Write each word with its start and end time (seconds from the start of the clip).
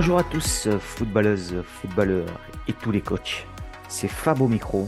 Bonjour 0.00 0.20
à 0.20 0.22
tous, 0.22 0.68
footballeuses, 0.78 1.60
footballeurs 1.64 2.40
et 2.68 2.72
tous 2.72 2.92
les 2.92 3.00
coachs. 3.00 3.48
C'est 3.88 4.06
Fab 4.06 4.38
micro 4.48 4.86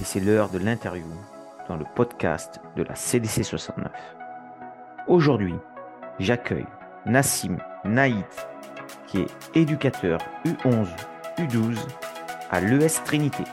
et 0.00 0.04
c'est 0.04 0.18
l'heure 0.18 0.48
de 0.48 0.58
l'interview 0.58 1.06
dans 1.68 1.76
le 1.76 1.84
podcast 1.94 2.60
de 2.76 2.82
la 2.82 2.96
CDC 2.96 3.44
69. 3.44 3.92
Aujourd'hui, 5.06 5.54
j'accueille 6.18 6.66
Nassim 7.06 7.58
Naït, 7.84 8.48
qui 9.06 9.20
est 9.20 9.28
éducateur 9.54 10.18
U11, 10.44 10.88
U12 11.38 11.78
à 12.50 12.60
l'ES 12.60 13.04
Trinité. 13.04 13.44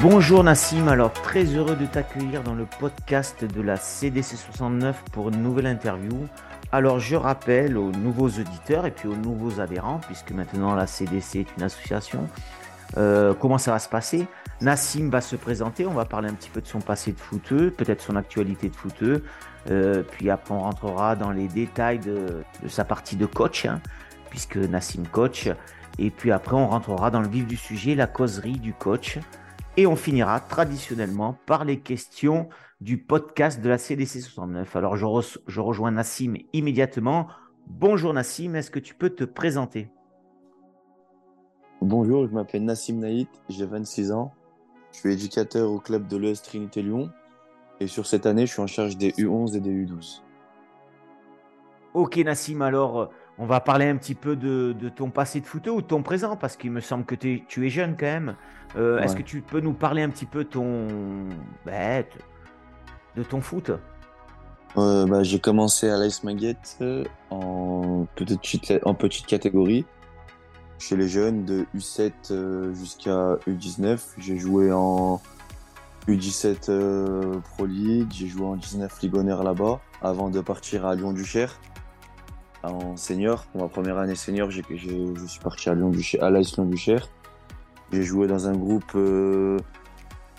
Bonjour 0.00 0.44
Nassim, 0.44 0.86
alors 0.86 1.12
très 1.12 1.44
heureux 1.44 1.74
de 1.74 1.84
t'accueillir 1.84 2.44
dans 2.44 2.54
le 2.54 2.66
podcast 2.66 3.44
de 3.44 3.60
la 3.60 3.74
CDC 3.74 4.36
69 4.36 5.02
pour 5.10 5.30
une 5.30 5.42
nouvelle 5.42 5.66
interview. 5.66 6.28
Alors 6.70 7.00
je 7.00 7.16
rappelle 7.16 7.76
aux 7.76 7.90
nouveaux 7.90 8.28
auditeurs 8.28 8.86
et 8.86 8.92
puis 8.92 9.08
aux 9.08 9.16
nouveaux 9.16 9.58
adhérents, 9.58 9.98
puisque 10.06 10.30
maintenant 10.30 10.76
la 10.76 10.86
CDC 10.86 11.40
est 11.40 11.56
une 11.56 11.64
association, 11.64 12.28
euh, 12.96 13.34
comment 13.34 13.58
ça 13.58 13.72
va 13.72 13.80
se 13.80 13.88
passer. 13.88 14.28
Nassim 14.60 15.10
va 15.10 15.20
se 15.20 15.34
présenter, 15.34 15.84
on 15.84 15.94
va 15.94 16.04
parler 16.04 16.28
un 16.28 16.34
petit 16.34 16.50
peu 16.50 16.60
de 16.60 16.68
son 16.68 16.80
passé 16.80 17.10
de 17.10 17.18
footeux, 17.18 17.72
peut-être 17.72 18.00
son 18.00 18.14
actualité 18.14 18.68
de 18.68 18.76
footeux, 18.76 19.24
euh, 19.68 20.04
puis 20.08 20.30
après 20.30 20.54
on 20.54 20.60
rentrera 20.60 21.16
dans 21.16 21.32
les 21.32 21.48
détails 21.48 21.98
de, 21.98 22.44
sa 22.68 22.84
partie 22.84 23.16
de 23.16 23.26
coach, 23.26 23.66
hein, 23.66 23.80
puisque 24.30 24.58
Nassim 24.58 25.08
coach, 25.10 25.48
et 25.98 26.10
puis 26.10 26.30
après 26.30 26.54
on 26.54 26.68
rentrera 26.68 27.10
dans 27.10 27.20
le 27.20 27.28
vif 27.28 27.48
du 27.48 27.56
sujet, 27.56 27.96
la 27.96 28.06
causerie 28.06 28.60
du 28.60 28.72
coach. 28.72 29.18
Et 29.78 29.86
on 29.86 29.94
finira 29.94 30.40
traditionnellement 30.40 31.38
par 31.46 31.64
les 31.64 31.78
questions 31.78 32.48
du 32.80 32.98
podcast 32.98 33.60
de 33.60 33.68
la 33.68 33.78
CDC 33.78 34.20
69. 34.22 34.74
Alors 34.74 34.96
je, 34.96 35.60
rejoins 35.60 35.92
Nassim 35.92 36.34
immédiatement. 36.52 37.28
Bonjour 37.68 38.12
Nassim, 38.12 38.56
est-ce 38.56 38.72
que 38.72 38.80
tu 38.80 38.96
peux 38.96 39.10
te 39.10 39.22
présenter? 39.22 39.88
Bonjour, 41.80 42.26
je 42.26 42.34
m'appelle 42.34 42.64
Nassim 42.64 42.98
Naït, 42.98 43.28
j'ai 43.48 43.66
26 43.66 44.10
ans. 44.10 44.32
Je 44.90 44.98
suis 44.98 45.12
éducateur 45.12 45.70
au 45.70 45.78
club 45.78 46.08
de 46.08 46.16
l'ES 46.16 46.42
Trinité 46.42 46.82
Lyon. 46.82 47.12
Et 47.78 47.86
sur 47.86 48.04
cette 48.04 48.26
année, 48.26 48.46
je 48.46 48.54
suis 48.54 48.62
en 48.62 48.66
charge 48.66 48.96
des 48.96 49.12
U11 49.12 49.56
et 49.56 49.60
des 49.60 49.70
U12. 49.70 50.22
Ok 51.94 52.16
Nassim, 52.16 52.62
alors 52.62 53.12
on 53.38 53.46
va 53.46 53.60
parler 53.60 53.86
un 53.86 53.96
petit 53.96 54.14
peu 54.14 54.36
de, 54.36 54.74
ton 54.94 55.10
passé 55.10 55.40
de 55.40 55.46
foot 55.46 55.66
ou 55.68 55.80
de 55.80 55.86
ton 55.86 56.02
présent, 56.02 56.36
parce 56.36 56.56
qu'il 56.56 56.72
me 56.72 56.80
semble 56.80 57.04
que 57.04 57.14
tu 57.14 57.66
es 57.66 57.70
jeune 57.70 57.96
quand 57.98 58.06
même. 58.06 58.36
Euh, 58.76 59.00
est-ce 59.00 59.16
que 59.16 59.22
tu 59.22 59.40
peux 59.40 59.60
nous 59.60 59.72
parler 59.72 60.02
un 60.02 60.10
petit 60.10 60.26
peu 60.26 60.44
ton, 60.44 60.88
bah, 61.64 62.02
de 63.16 63.22
ton 63.22 63.40
foot? 63.40 63.70
Bah, 64.74 65.22
J'ai 65.22 65.38
commencé 65.38 65.88
à 65.88 65.98
l'Ice 66.02 66.24
Maguette 66.24 66.78
en 67.30 68.06
petite, 68.16 68.74
en 68.84 68.94
petite 68.94 69.26
catégorie, 69.26 69.84
chez 70.78 70.96
les 70.96 71.08
jeunes, 71.08 71.44
de 71.44 71.66
U7 71.76 72.12
euh, 72.30 72.74
jusqu'à 72.74 73.36
U19. 73.46 73.98
J'ai 74.18 74.38
joué 74.38 74.72
en 74.72 75.20
U17 76.08 76.70
euh, 76.70 77.38
Pro 77.50 77.66
League, 77.66 78.08
j'ai 78.10 78.26
joué 78.26 78.46
en 78.46 78.56
19 78.56 79.02
Ligue 79.02 79.14
là-bas, 79.14 79.80
avant 80.02 80.28
de 80.28 80.40
partir 80.40 80.86
à 80.86 80.94
Lyon-Duchère 80.94 81.58
en 82.62 82.96
senior. 82.96 83.44
Pour 83.52 83.62
ma 83.62 83.68
première 83.68 83.98
année 83.98 84.14
senior, 84.14 84.50
je 84.50 84.62
suis 84.62 85.40
parti 85.40 85.68
à 85.68 85.74
Lyon 85.74 85.92
à 86.20 86.30
l'AS 86.30 86.56
Lyon-Duchère. 86.56 87.08
J'ai 87.92 88.02
joué 88.02 88.26
dans 88.26 88.48
un 88.48 88.56
groupe, 88.56 88.92
euh, 88.94 89.58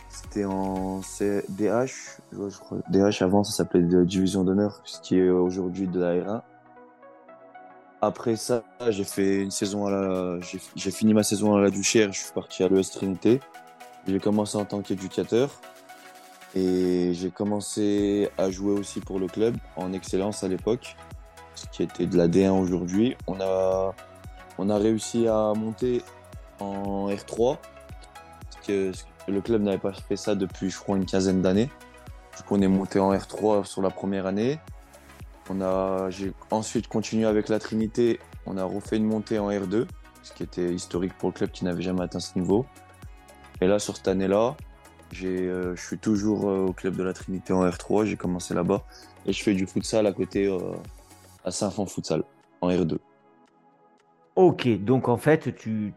c'était 0.09 0.45
en 0.45 0.99
DH, 0.99 2.19
je 2.31 2.59
crois. 2.59 2.77
DH 2.91 3.23
avant, 3.23 3.43
ça 3.43 3.53
s'appelait 3.53 3.81
Division 4.05 4.43
d'honneur, 4.43 4.81
ce 4.83 5.01
qui 5.01 5.17
est 5.17 5.29
aujourd'hui 5.29 5.87
de 5.87 5.99
la 5.99 6.13
R1. 6.13 6.41
Après 8.01 8.35
ça, 8.35 8.63
j'ai 8.89 9.03
fait 9.03 9.41
une 9.41 9.51
saison 9.51 9.87
à 9.87 9.91
la, 9.91 10.39
j'ai 10.75 10.91
fini 10.91 11.13
ma 11.13 11.23
saison 11.23 11.55
à 11.55 11.61
la 11.61 11.69
Duchère, 11.69 12.13
je 12.13 12.19
suis 12.19 12.33
parti 12.33 12.63
à 12.63 12.69
l'ES 12.69 12.83
Trinité. 12.93 13.41
J'ai 14.07 14.19
commencé 14.19 14.57
en 14.57 14.63
tant 14.63 14.81
qu'éducateur 14.81 15.49
et 16.55 17.11
j'ai 17.13 17.29
commencé 17.29 18.29
à 18.37 18.49
jouer 18.49 18.73
aussi 18.73 19.01
pour 19.01 19.19
le 19.19 19.27
club 19.27 19.57
en 19.75 19.91
excellence 19.91 20.43
à 20.43 20.47
l'époque 20.47 20.95
qui 21.71 21.83
était 21.83 22.05
de 22.05 22.17
la 22.17 22.27
D1 22.27 22.51
aujourd'hui. 22.51 23.15
On 23.27 23.39
a, 23.39 23.93
on 24.57 24.69
a 24.69 24.77
réussi 24.77 25.27
à 25.27 25.53
monter 25.55 26.01
en 26.59 27.09
R3. 27.09 27.57
Parce 28.43 28.67
que 28.67 28.91
le 29.27 29.41
club 29.41 29.61
n'avait 29.61 29.77
pas 29.77 29.93
fait 29.93 30.15
ça 30.15 30.35
depuis, 30.35 30.69
je 30.69 30.77
crois, 30.77 30.97
une 30.97 31.05
quinzaine 31.05 31.41
d'années. 31.41 31.69
Du 32.37 32.43
coup, 32.43 32.55
on 32.55 32.61
est 32.61 32.67
monté 32.67 32.99
en 32.99 33.13
R3 33.13 33.65
sur 33.65 33.81
la 33.81 33.89
première 33.89 34.25
année. 34.25 34.59
On 35.49 35.61
a, 35.61 36.09
j'ai 36.09 36.33
ensuite 36.51 36.87
continué 36.87 37.25
avec 37.25 37.49
la 37.49 37.59
Trinité. 37.59 38.19
On 38.45 38.57
a 38.57 38.63
refait 38.63 38.97
une 38.97 39.05
montée 39.05 39.39
en 39.39 39.49
R2, 39.49 39.87
ce 40.21 40.33
qui 40.33 40.43
était 40.43 40.73
historique 40.73 41.17
pour 41.17 41.29
le 41.29 41.33
club 41.33 41.51
qui 41.51 41.65
n'avait 41.65 41.81
jamais 41.81 42.01
atteint 42.01 42.19
ce 42.19 42.37
niveau. 42.37 42.65
Et 43.61 43.67
là, 43.67 43.79
sur 43.79 43.97
cette 43.97 44.07
année-là, 44.07 44.55
euh, 45.23 45.75
je 45.75 45.81
suis 45.81 45.97
toujours 45.97 46.49
euh, 46.49 46.67
au 46.67 46.73
club 46.73 46.95
de 46.95 47.03
la 47.03 47.13
Trinité 47.13 47.53
en 47.53 47.67
R3. 47.67 48.05
J'ai 48.05 48.17
commencé 48.17 48.53
là-bas 48.53 48.83
et 49.25 49.33
je 49.33 49.43
fais 49.43 49.53
du 49.53 49.65
futsal 49.67 50.05
à 50.07 50.11
côté 50.11 50.45
euh, 50.45 50.59
à 51.43 51.51
Saint-Fond 51.51 51.85
Futsal 51.85 52.23
en 52.61 52.69
R2. 52.69 52.97
Ok, 54.35 54.69
donc 54.83 55.09
en 55.09 55.17
fait, 55.17 55.53
tu, 55.55 55.93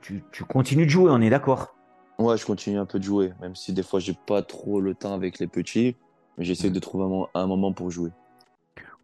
continues 0.49 0.87
de 0.87 0.91
jouer, 0.91 1.11
on 1.13 1.21
est 1.21 1.31
d'accord 1.31 1.77
Ouais, 2.19 2.37
je 2.37 2.45
continue 2.45 2.79
un 2.79 2.87
peu 2.87 2.99
de 2.99 3.05
jouer, 3.05 3.33
même 3.41 3.55
si 3.55 3.73
des 3.73 3.83
fois, 3.83 4.01
j'ai 4.01 4.15
pas 4.27 4.43
trop 4.43 4.81
le 4.81 4.95
temps 4.95 5.15
avec 5.15 5.39
les 5.39 5.47
petits, 5.47 5.97
mais 6.37 6.45
j'essaie 6.45 6.71
de 6.71 6.79
trouver 6.81 7.27
un, 7.35 7.47
moment 7.47 7.73
pour 7.73 7.91
jouer. 7.91 8.11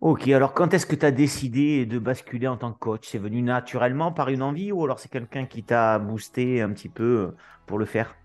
Ok, 0.00 0.28
alors 0.28 0.54
quand 0.54 0.74
est-ce 0.74 0.86
que 0.86 0.94
tu 0.94 1.06
as 1.06 1.10
décidé 1.10 1.86
de 1.86 1.98
basculer 1.98 2.48
en 2.48 2.56
tant 2.56 2.72
que 2.72 2.78
coach? 2.78 3.06
C'est 3.08 3.18
venu 3.18 3.42
naturellement 3.42 4.12
par 4.12 4.28
une 4.28 4.42
envie 4.42 4.72
ou 4.72 4.84
alors 4.84 4.98
c'est 4.98 5.10
quelqu'un 5.10 5.46
qui 5.46 5.64
t'a 5.64 5.98
boosté 5.98 6.60
un 6.60 6.70
petit 6.70 6.88
peu 6.88 7.02
euh, 7.04 7.36
pour 7.66 7.78
le 7.78 7.84
faire? 7.84 8.16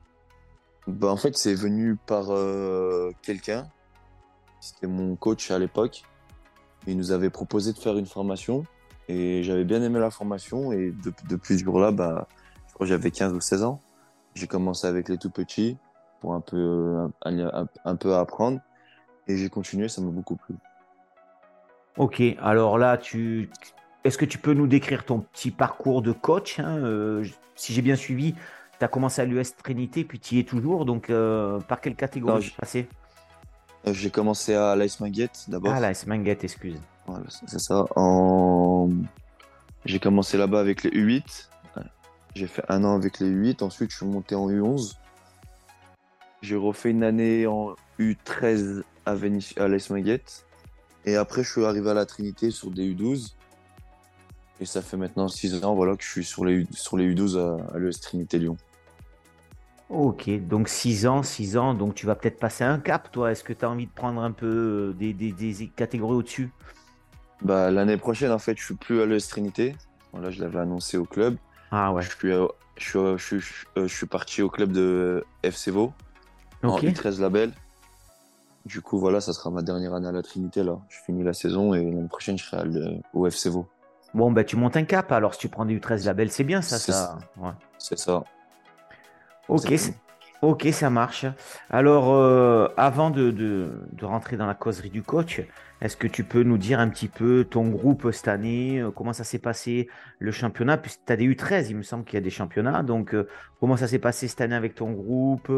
Bah, 0.87 1.09
En 1.09 1.17
fait, 1.17 1.35
c'est 1.37 1.55
venu 1.55 1.95
par 2.07 2.31
euh, 2.31 3.11
quelqu'un. 3.21 3.67
C'était 4.59 4.87
mon 4.87 5.15
coach 5.15 5.51
à 5.51 5.59
l'époque. 5.59 6.03
Il 6.87 6.97
nous 6.97 7.11
avait 7.11 7.29
proposé 7.29 7.73
de 7.73 7.77
faire 7.77 7.97
une 7.97 8.05
formation 8.05 8.65
et 9.07 9.43
j'avais 9.43 9.63
bien 9.63 9.81
aimé 9.81 9.99
la 9.99 10.11
formation. 10.11 10.71
Et 10.71 10.93
depuis 11.29 11.57
ce 11.57 11.63
jour-là, 11.63 11.91
bah, 11.91 12.27
je 12.67 12.73
crois 12.73 12.85
que 12.85 12.89
j'avais 12.89 13.11
15 13.11 13.33
ou 13.33 13.39
16 13.39 13.63
ans. 13.63 13.81
J'ai 14.35 14.47
commencé 14.47 14.87
avec 14.87 15.09
les 15.09 15.17
tout 15.17 15.29
petits 15.29 15.77
pour 16.19 16.33
un 16.33 16.41
peu, 16.41 17.07
un, 17.23 17.67
un 17.85 17.95
peu 17.95 18.15
apprendre. 18.15 18.59
Et 19.27 19.37
j'ai 19.37 19.49
continué, 19.49 19.87
ça 19.87 20.01
m'a 20.01 20.11
beaucoup 20.11 20.35
plu. 20.35 20.55
Ok, 21.97 22.21
alors 22.41 22.77
là, 22.77 22.97
tu... 22.97 23.49
est-ce 24.03 24.17
que 24.17 24.25
tu 24.25 24.37
peux 24.37 24.53
nous 24.53 24.67
décrire 24.67 25.05
ton 25.05 25.19
petit 25.19 25.51
parcours 25.51 26.01
de 26.01 26.11
coach 26.11 26.59
hein, 26.59 26.77
euh, 26.79 27.23
Si 27.55 27.71
j'ai 27.73 27.81
bien 27.81 27.95
suivi, 27.95 28.33
tu 28.79 28.83
as 28.85 28.87
commencé 28.87 29.21
à 29.21 29.25
l'US 29.25 29.55
Trinité, 29.55 30.03
puis 30.03 30.19
tu 30.19 30.35
y 30.35 30.39
es 30.39 30.43
toujours. 30.43 30.85
Donc, 30.85 31.09
euh, 31.09 31.59
par 31.61 31.79
quelle 31.81 31.95
catégorie 31.95 32.41
tu 32.41 32.51
passé? 32.51 32.87
euh, 32.89 33.02
j'ai 33.91 34.09
commencé 34.09 34.53
à 34.53 34.75
l'Ice 34.75 34.99
Manguette 34.99 35.45
d'abord. 35.47 35.73
Ah, 35.73 35.87
l'Ice 35.87 36.07
Manguette, 36.07 36.43
excuse. 36.43 36.79
Voilà, 37.05 37.25
c'est 37.29 37.59
ça. 37.59 37.85
En... 37.95 38.89
J'ai 39.85 39.99
commencé 39.99 40.37
là-bas 40.37 40.59
avec 40.59 40.83
les 40.83 40.91
U8. 40.91 41.49
J'ai 42.35 42.47
fait 42.47 42.63
un 42.69 42.83
an 42.83 42.95
avec 42.95 43.19
les 43.19 43.29
U8. 43.29 43.63
Ensuite, 43.63 43.91
je 43.91 43.97
suis 43.97 44.05
monté 44.05 44.35
en 44.35 44.49
U11. 44.49 44.95
J'ai 46.41 46.55
refait 46.55 46.91
une 46.91 47.03
année 47.03 47.45
en 47.45 47.75
U13 47.99 48.83
à, 49.05 49.11
à 49.11 49.67
l'Ice 49.67 49.89
Manguette. 49.89 50.45
Et 51.05 51.15
après, 51.15 51.43
je 51.43 51.51
suis 51.51 51.65
arrivé 51.65 51.89
à 51.89 51.93
la 51.93 52.05
Trinité 52.05 52.51
sur 52.51 52.71
des 52.71 52.93
U12. 52.93 53.33
Et 54.61 54.65
ça 54.65 54.81
fait 54.81 54.97
maintenant 54.97 55.27
6 55.27 55.65
ans 55.65 55.75
voilà, 55.75 55.97
que 55.97 56.03
je 56.03 56.09
suis 56.09 56.23
sur 56.23 56.45
les, 56.45 56.65
sur 56.71 56.95
les 56.95 57.13
U12 57.13 57.37
à, 57.37 57.75
à 57.75 57.79
l'ES 57.79 57.99
Trinité 58.01 58.39
Lyon. 58.39 58.55
Ok, 59.93 60.27
donc 60.47 60.69
6 60.69 61.05
ans, 61.05 61.21
6 61.21 61.55
ans, 61.55 61.75
donc 61.75 61.93
tu 61.93 62.07
vas 62.07 62.15
peut-être 62.15 62.39
passer 62.39 62.63
un 62.63 62.79
cap, 62.79 63.11
toi. 63.11 63.31
Est-ce 63.31 63.43
que 63.43 63.53
tu 63.53 63.63
as 63.63 63.69
envie 63.69 63.85
de 63.85 63.91
prendre 63.91 64.21
un 64.21 64.31
peu 64.31 64.47
euh, 64.89 64.93
des, 64.93 65.13
des, 65.13 65.67
catégories 65.75 66.15
au-dessus? 66.15 66.49
Bah, 67.43 67.69
L'année 67.69 67.97
prochaine, 67.97 68.31
en 68.31 68.39
fait, 68.39 68.57
je 68.57 68.63
suis 68.63 68.73
plus 68.73 69.01
à 69.01 69.05
l'ES 69.05 69.19
Trinité. 69.29 69.75
Voilà, 70.11 70.31
je 70.31 70.41
l'avais 70.41 70.57
annoncé 70.57 70.97
au 70.97 71.05
club. 71.05 71.37
Ah 71.69 71.93
ouais. 71.93 72.01
Je 72.01 72.09
suis, 72.09 72.31
euh, 72.31 72.47
je 72.77 72.83
suis, 73.17 73.37
euh, 73.77 73.87
je 73.87 73.95
suis, 73.95 74.07
parti 74.07 74.41
au 74.41 74.49
club 74.49 74.71
de 74.71 75.23
FCVO 75.43 75.93
en 76.63 76.79
U13 76.79 77.21
label. 77.21 77.51
Du 78.65 78.81
coup, 78.81 78.97
voilà, 78.97 79.21
ça 79.21 79.31
sera 79.31 79.51
ma 79.51 79.61
dernière 79.61 79.93
année 79.93 80.07
à 80.07 80.11
la 80.11 80.23
Trinité. 80.23 80.63
là. 80.63 80.79
Je 80.89 80.97
finis 81.05 81.23
la 81.23 81.33
saison 81.33 81.75
et 81.75 81.83
l'année 81.83 82.07
prochaine, 82.07 82.39
je 82.39 82.45
serai 82.45 82.67
au 83.13 83.29
FCVO. 83.29 83.67
Bon, 84.15 84.31
bah, 84.31 84.43
tu 84.43 84.55
montes 84.55 84.75
un 84.75 84.85
cap 84.85 85.11
alors 85.11 85.35
si 85.35 85.41
tu 85.41 85.49
prends 85.49 85.65
du 85.65 85.79
U13 85.79 86.05
label, 86.05 86.31
c'est 86.31 86.43
bien 86.43 86.63
ça. 86.63 86.79
ça. 86.79 87.19
C'est 87.77 87.99
ça. 87.99 88.23
Ok, 89.49 89.73
ok, 90.41 90.67
ça 90.71 90.89
marche. 90.89 91.25
Alors, 91.69 92.13
euh, 92.13 92.69
avant 92.77 93.09
de, 93.09 93.69
rentrer 94.01 94.37
dans 94.37 94.47
la 94.47 94.53
causerie 94.53 94.89
du 94.89 95.03
coach, 95.03 95.41
Est-ce 95.81 95.97
que 95.97 96.07
tu 96.07 96.23
peux 96.23 96.43
nous 96.43 96.57
dire 96.57 96.79
un 96.79 96.87
petit 96.87 97.09
peu 97.09 97.43
ton 97.43 97.67
groupe 97.67 98.09
cette 98.13 98.29
année, 98.29 98.79
euh, 98.79 98.89
comment 98.89 99.11
ça 99.11 99.25
s'est 99.25 99.39
passé 99.39 99.89
le 100.19 100.31
championnat? 100.31 100.77
Puis 100.77 100.93
tu 101.05 101.11
as 101.11 101.17
des 101.17 101.27
U13, 101.27 101.67
il 101.71 101.75
me 101.75 101.83
semble 101.83 102.05
qu'il 102.05 102.13
y 102.13 102.17
a 102.17 102.21
des 102.21 102.29
championnats. 102.29 102.83
Donc, 102.83 103.13
euh, 103.13 103.27
comment 103.59 103.75
ça 103.75 103.87
s'est 103.89 103.99
passé 103.99 104.29
cette 104.29 104.39
année 104.39 104.55
avec 104.55 104.75
ton 104.75 104.91
groupe 104.91 105.51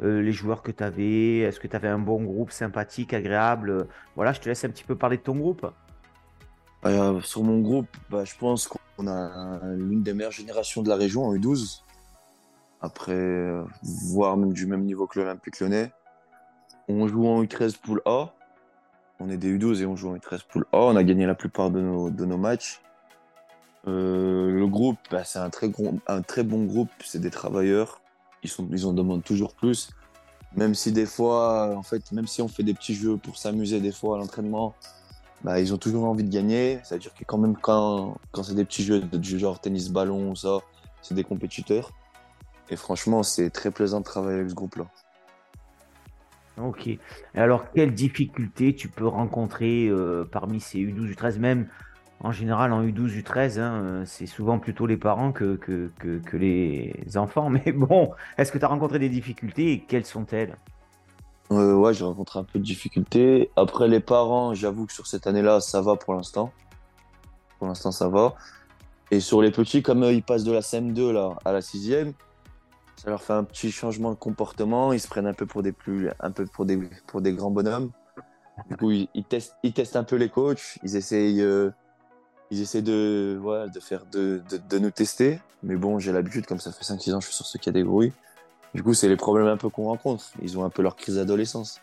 Les 0.00 0.32
joueurs 0.32 0.62
que 0.62 0.72
tu 0.72 0.82
avais 0.82 1.38
Est-ce 1.40 1.60
que 1.60 1.68
tu 1.68 1.76
avais 1.76 1.88
un 1.88 2.00
bon 2.00 2.24
groupe 2.24 2.50
sympathique, 2.50 3.14
agréable? 3.14 3.86
Voilà, 4.16 4.32
je 4.32 4.40
te 4.40 4.48
laisse 4.48 4.64
un 4.64 4.70
petit 4.70 4.84
peu 4.84 4.96
parler 4.96 5.16
de 5.18 5.22
ton 5.22 5.36
groupe. 5.36 5.64
sur 7.22 7.44
mon 7.44 7.60
groupe, 7.60 7.96
bah, 8.10 8.24
je 8.24 8.34
pense 8.36 8.66
qu'on 8.66 9.06
a 9.06 9.60
l'une 9.76 10.02
des 10.02 10.12
meilleures 10.12 10.32
générations 10.32 10.82
de 10.82 10.88
la 10.88 10.96
région 10.96 11.24
en 11.24 11.34
U12. 11.36 11.84
Après, 12.82 13.50
voire 13.82 14.36
même 14.36 14.52
du 14.52 14.66
même 14.66 14.84
niveau 14.84 15.06
que 15.06 15.18
l'Olympique 15.18 15.60
Lyonnais. 15.60 15.92
On 16.88 17.06
joue 17.08 17.26
en 17.26 17.42
U13 17.42 17.76
poule 17.78 18.02
A. 18.06 18.32
On 19.20 19.28
est 19.28 19.36
des 19.36 19.56
U12 19.58 19.82
et 19.82 19.86
on 19.86 19.96
joue 19.96 20.10
en 20.10 20.16
U13 20.16 20.40
poule 20.48 20.66
A. 20.72 20.78
On 20.78 20.96
a 20.96 21.04
gagné 21.04 21.26
la 21.26 21.34
plupart 21.34 21.70
de 21.70 21.80
nos, 21.80 22.10
de 22.10 22.24
nos 22.24 22.38
matchs. 22.38 22.80
Euh, 23.86 24.50
le 24.50 24.66
groupe, 24.66 24.98
bah, 25.10 25.24
c'est 25.24 25.38
un 25.38 25.50
très, 25.50 25.70
un 26.06 26.22
très 26.22 26.42
bon 26.42 26.64
groupe. 26.64 26.90
C'est 27.04 27.20
des 27.20 27.30
travailleurs. 27.30 28.00
Ils, 28.42 28.48
sont, 28.48 28.66
ils 28.72 28.86
en 28.86 28.92
demandent 28.92 29.24
toujours 29.24 29.54
plus. 29.54 29.90
Même 30.56 30.74
si 30.74 30.90
des 30.90 31.06
fois, 31.06 31.76
en 31.76 31.82
fait, 31.82 32.10
même 32.12 32.26
si 32.26 32.42
on 32.42 32.48
fait 32.48 32.62
des 32.62 32.74
petits 32.74 32.94
jeux 32.94 33.16
pour 33.16 33.36
s'amuser 33.36 33.80
des 33.80 33.92
fois 33.92 34.16
à 34.16 34.18
l'entraînement, 34.18 34.74
bah, 35.44 35.60
ils 35.60 35.72
ont 35.72 35.78
toujours 35.78 36.04
envie 36.04 36.24
de 36.24 36.30
gagner. 36.30 36.80
C'est-à-dire 36.82 37.14
que 37.14 37.24
quand 37.24 37.38
même, 37.38 37.56
quand, 37.56 38.16
quand 38.32 38.42
c'est 38.42 38.54
des 38.54 38.64
petits 38.64 38.82
jeux 38.82 39.00
de, 39.00 39.38
genre 39.38 39.60
tennis, 39.60 39.90
ballon, 39.90 40.34
ça, 40.34 40.58
c'est 41.02 41.14
des 41.14 41.24
compétiteurs. 41.24 41.92
Et 42.70 42.76
franchement, 42.76 43.22
c'est 43.22 43.50
très 43.50 43.70
plaisant 43.70 44.00
de 44.00 44.04
travailler 44.04 44.38
avec 44.38 44.50
ce 44.50 44.54
groupe-là. 44.54 44.86
Ok. 46.62 46.86
Et 46.86 46.98
alors, 47.34 47.70
quelles 47.72 47.94
difficultés 47.94 48.74
tu 48.74 48.88
peux 48.88 49.06
rencontrer 49.06 49.88
euh, 49.88 50.28
parmi 50.30 50.60
ces 50.60 50.78
U12, 50.78 51.14
U13 51.14 51.38
Même 51.38 51.68
en 52.22 52.32
général, 52.32 52.72
en 52.72 52.84
U12, 52.84 53.22
U13, 53.22 53.58
hein, 53.58 53.82
euh, 53.82 54.02
c'est 54.04 54.26
souvent 54.26 54.58
plutôt 54.58 54.86
les 54.86 54.98
parents 54.98 55.32
que, 55.32 55.56
que, 55.56 55.90
que, 55.98 56.36
les 56.36 56.94
enfants. 57.16 57.48
Mais 57.50 57.72
bon, 57.72 58.10
est-ce 58.36 58.52
que 58.52 58.58
tu 58.58 58.64
as 58.64 58.68
rencontré 58.68 58.98
des 58.98 59.08
difficultés 59.08 59.72
et 59.72 59.80
quelles 59.80 60.04
sont-elles? 60.04 60.54
Euh, 61.50 61.74
Ouais, 61.74 61.94
j'ai 61.94 62.04
rencontré 62.04 62.38
un 62.38 62.44
peu 62.44 62.58
de 62.58 62.64
difficultés. 62.64 63.50
Après, 63.56 63.88
les 63.88 64.00
parents, 64.00 64.54
j'avoue 64.54 64.86
que 64.86 64.92
sur 64.92 65.06
cette 65.06 65.26
année-là, 65.26 65.60
ça 65.60 65.80
va 65.80 65.96
pour 65.96 66.14
l'instant. 66.14 66.52
Pour 67.58 67.68
l'instant, 67.68 67.90
ça 67.90 68.08
va. 68.08 68.34
Et 69.10 69.20
sur 69.20 69.40
les 69.40 69.50
petits, 69.50 69.82
comme 69.82 70.04
ils 70.04 70.22
passent 70.22 70.44
de 70.44 70.52
la 70.52 70.60
CM2 70.60 71.12
là, 71.12 71.36
à 71.44 71.52
la 71.52 71.60
6e, 71.60 72.12
ça 73.00 73.08
leur 73.08 73.22
fait 73.22 73.32
un 73.32 73.44
petit 73.44 73.72
changement 73.72 74.10
de 74.10 74.16
comportement. 74.16 74.92
Ils 74.92 75.00
se 75.00 75.08
prennent 75.08 75.26
un 75.26 75.32
peu 75.32 75.46
pour 75.46 75.62
des 75.62 75.72
plus, 75.72 76.10
un 76.20 76.30
peu 76.30 76.44
pour 76.44 76.66
des, 76.66 76.76
pour 77.06 77.22
des 77.22 77.32
grands 77.32 77.50
bonhommes. 77.50 77.92
Du 78.68 78.76
coup, 78.76 78.90
ils, 78.90 79.24
testent, 79.26 79.56
ils 79.62 79.72
testent 79.72 79.96
un 79.96 80.04
peu 80.04 80.16
les 80.16 80.28
coachs. 80.28 80.78
Ils 80.82 80.96
essayent, 80.96 81.40
euh, 81.40 81.70
ils 82.50 82.60
essaient 82.60 82.82
de, 82.82 83.38
voilà, 83.40 83.68
de 83.68 83.80
faire, 83.80 84.04
de, 84.12 84.42
de, 84.68 84.78
nous 84.78 84.90
tester. 84.90 85.40
Mais 85.62 85.76
bon, 85.76 85.98
j'ai 85.98 86.12
l'habitude, 86.12 86.44
comme 86.44 86.60
ça 86.60 86.72
fait 86.72 86.84
5-6 86.84 87.14
ans, 87.14 87.20
je 87.20 87.28
suis 87.28 87.34
sur 87.34 87.46
ce 87.46 87.56
catégorie. 87.56 88.12
Du 88.74 88.82
coup, 88.82 88.92
c'est 88.92 89.08
les 89.08 89.16
problèmes 89.16 89.46
un 89.46 89.56
peu 89.56 89.70
qu'on 89.70 89.84
rencontre. 89.84 90.26
Ils 90.42 90.58
ont 90.58 90.64
un 90.66 90.70
peu 90.70 90.82
leur 90.82 90.94
crise 90.94 91.16
d'adolescence. 91.16 91.80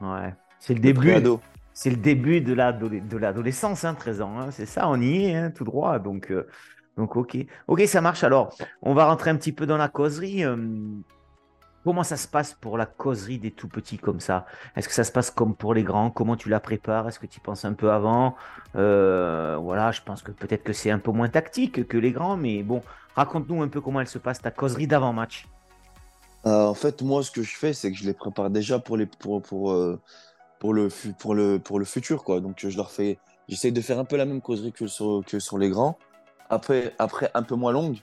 Ouais. 0.00 0.32
C'est 0.60 0.74
le 0.74 0.80
début. 0.80 1.12
C'est 1.74 1.90
le 1.90 1.96
début 1.96 2.40
de 2.42 2.52
l'adolescence, 3.16 3.84
hein, 3.84 3.94
13 3.94 4.20
ans. 4.20 4.38
Hein. 4.38 4.50
C'est 4.52 4.66
ça, 4.66 4.88
on 4.88 5.00
y 5.00 5.24
est, 5.24 5.34
hein, 5.34 5.50
tout 5.50 5.64
droit. 5.64 5.98
Donc, 5.98 6.30
euh, 6.30 6.46
donc, 7.00 7.16
ok. 7.16 7.38
Ok, 7.66 7.80
ça 7.86 8.00
marche. 8.00 8.22
Alors, 8.24 8.54
on 8.82 8.94
va 8.94 9.06
rentrer 9.06 9.30
un 9.30 9.36
petit 9.36 9.52
peu 9.52 9.66
dans 9.66 9.78
la 9.78 9.88
causerie. 9.88 10.44
Euh, 10.44 10.56
comment 11.82 12.04
ça 12.04 12.18
se 12.18 12.28
passe 12.28 12.52
pour 12.52 12.76
la 12.76 12.84
causerie 12.84 13.38
des 13.38 13.52
tout 13.52 13.68
petits 13.68 13.96
comme 13.96 14.20
ça? 14.20 14.44
Est-ce 14.76 14.86
que 14.86 14.94
ça 14.94 15.02
se 15.02 15.10
passe 15.10 15.30
comme 15.30 15.54
pour 15.56 15.72
les 15.72 15.82
grands? 15.82 16.10
Comment 16.10 16.36
tu 16.36 16.50
la 16.50 16.60
prépares? 16.60 17.08
Est-ce 17.08 17.18
que 17.18 17.26
tu 17.26 17.40
penses 17.40 17.64
un 17.64 17.72
peu 17.72 17.90
avant? 17.90 18.34
Euh, 18.76 19.56
Voilà, 19.58 19.90
je 19.92 20.02
pense 20.02 20.22
que 20.22 20.30
peut-être 20.30 20.62
que 20.62 20.74
c'est 20.74 20.90
un 20.90 20.98
peu 20.98 21.10
moins 21.10 21.30
tactique 21.30 21.88
que 21.88 21.96
les 21.96 22.12
grands, 22.12 22.36
mais 22.36 22.62
bon, 22.62 22.82
raconte-nous 23.16 23.62
un 23.62 23.68
peu 23.68 23.80
comment 23.80 24.00
elle 24.00 24.08
se 24.08 24.18
passe, 24.18 24.42
ta 24.42 24.50
causerie 24.50 24.86
d'avant-match. 24.86 25.48
Euh, 26.46 26.66
en 26.66 26.74
fait, 26.74 27.00
moi, 27.00 27.22
ce 27.22 27.30
que 27.30 27.42
je 27.42 27.56
fais, 27.56 27.72
c'est 27.72 27.90
que 27.90 27.96
je 27.96 28.04
les 28.04 28.14
prépare 28.14 28.50
déjà 28.50 28.78
pour, 28.78 28.98
les, 28.98 29.06
pour, 29.06 29.40
pour, 29.40 29.74
pour, 30.58 30.74
le, 30.74 30.88
pour, 31.18 31.34
le, 31.34 31.58
pour 31.58 31.78
le 31.78 31.86
futur. 31.86 32.24
Quoi. 32.24 32.40
Donc, 32.40 32.56
je 32.58 32.76
leur 32.76 32.90
fais, 32.90 33.18
j'essaie 33.48 33.72
de 33.72 33.80
faire 33.80 33.98
un 33.98 34.04
peu 34.04 34.16
la 34.16 34.26
même 34.26 34.42
causerie 34.42 34.72
que 34.72 34.86
sur, 34.86 35.22
que 35.26 35.38
sur 35.38 35.56
les 35.56 35.70
grands 35.70 35.96
après, 36.50 36.94
après 36.98 37.30
un 37.34 37.42
peu 37.42 37.54
moins 37.54 37.72
longue, 37.72 37.98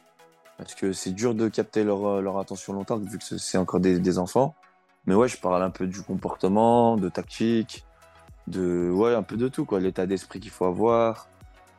parce 0.57 0.73
que 0.73 0.93
c'est 0.93 1.11
dur 1.11 1.35
de 1.35 1.49
capter 1.49 1.83
leur, 1.83 2.05
euh, 2.05 2.39
attention 2.39 2.73
longtemps, 2.73 2.97
vu 2.97 3.17
que 3.17 3.37
c'est 3.37 3.57
encore 3.57 3.79
des, 3.79 4.17
enfants. 4.17 4.55
Mais 5.05 5.13
ouais, 5.13 5.27
je 5.27 5.37
parle 5.37 5.61
un 5.61 5.69
peu 5.69 5.85
du 5.85 6.01
comportement, 6.01 6.97
de 6.97 7.09
tactique, 7.09 7.85
de 8.47 8.89
ouais, 8.91 9.13
un 9.13 9.23
peu 9.23 9.37
de 9.37 9.47
tout, 9.47 9.65
quoi. 9.65 9.79
L'état 9.79 10.05
d'esprit 10.05 10.39
qu'il 10.39 10.51
faut 10.51 10.65
avoir, 10.65 11.27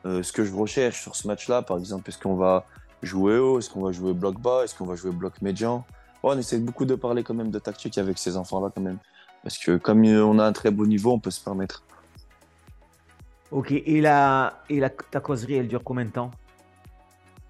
euh, 0.05 0.23
ce 0.23 0.31
que 0.31 0.45
je 0.45 0.53
recherche 0.53 1.01
sur 1.01 1.15
ce 1.15 1.27
match-là, 1.27 1.61
par 1.61 1.77
exemple, 1.77 2.09
est-ce 2.09 2.19
qu'on 2.19 2.35
va 2.35 2.65
jouer 3.03 3.37
haut, 3.37 3.59
est-ce 3.59 3.69
qu'on 3.69 3.83
va 3.83 3.91
jouer 3.91 4.13
bloc 4.13 4.39
bas, 4.39 4.63
est-ce 4.63 4.75
qu'on 4.75 4.85
va 4.85 4.95
jouer 4.95 5.11
bloc 5.11 5.41
médian? 5.41 5.85
Ouais, 6.23 6.33
on 6.35 6.37
essaie 6.37 6.59
beaucoup 6.59 6.85
de 6.85 6.95
parler 6.95 7.23
quand 7.23 7.33
même 7.33 7.51
de 7.51 7.59
tactique 7.59 7.97
avec 7.97 8.17
ces 8.17 8.37
enfants-là, 8.37 8.71
quand 8.73 8.81
même. 8.81 8.97
Parce 9.43 9.57
que 9.57 9.77
comme 9.77 10.03
on 10.05 10.39
a 10.39 10.45
un 10.45 10.51
très 10.53 10.71
beau 10.71 10.85
niveau, 10.85 11.11
on 11.11 11.19
peut 11.19 11.31
se 11.31 11.43
permettre. 11.43 11.83
Ok, 13.51 13.71
et, 13.71 14.01
la, 14.01 14.61
et 14.69 14.79
la, 14.79 14.89
ta 14.89 15.19
causerie, 15.19 15.55
elle 15.55 15.67
dure 15.67 15.83
combien 15.83 16.05
de 16.05 16.11
temps? 16.11 16.31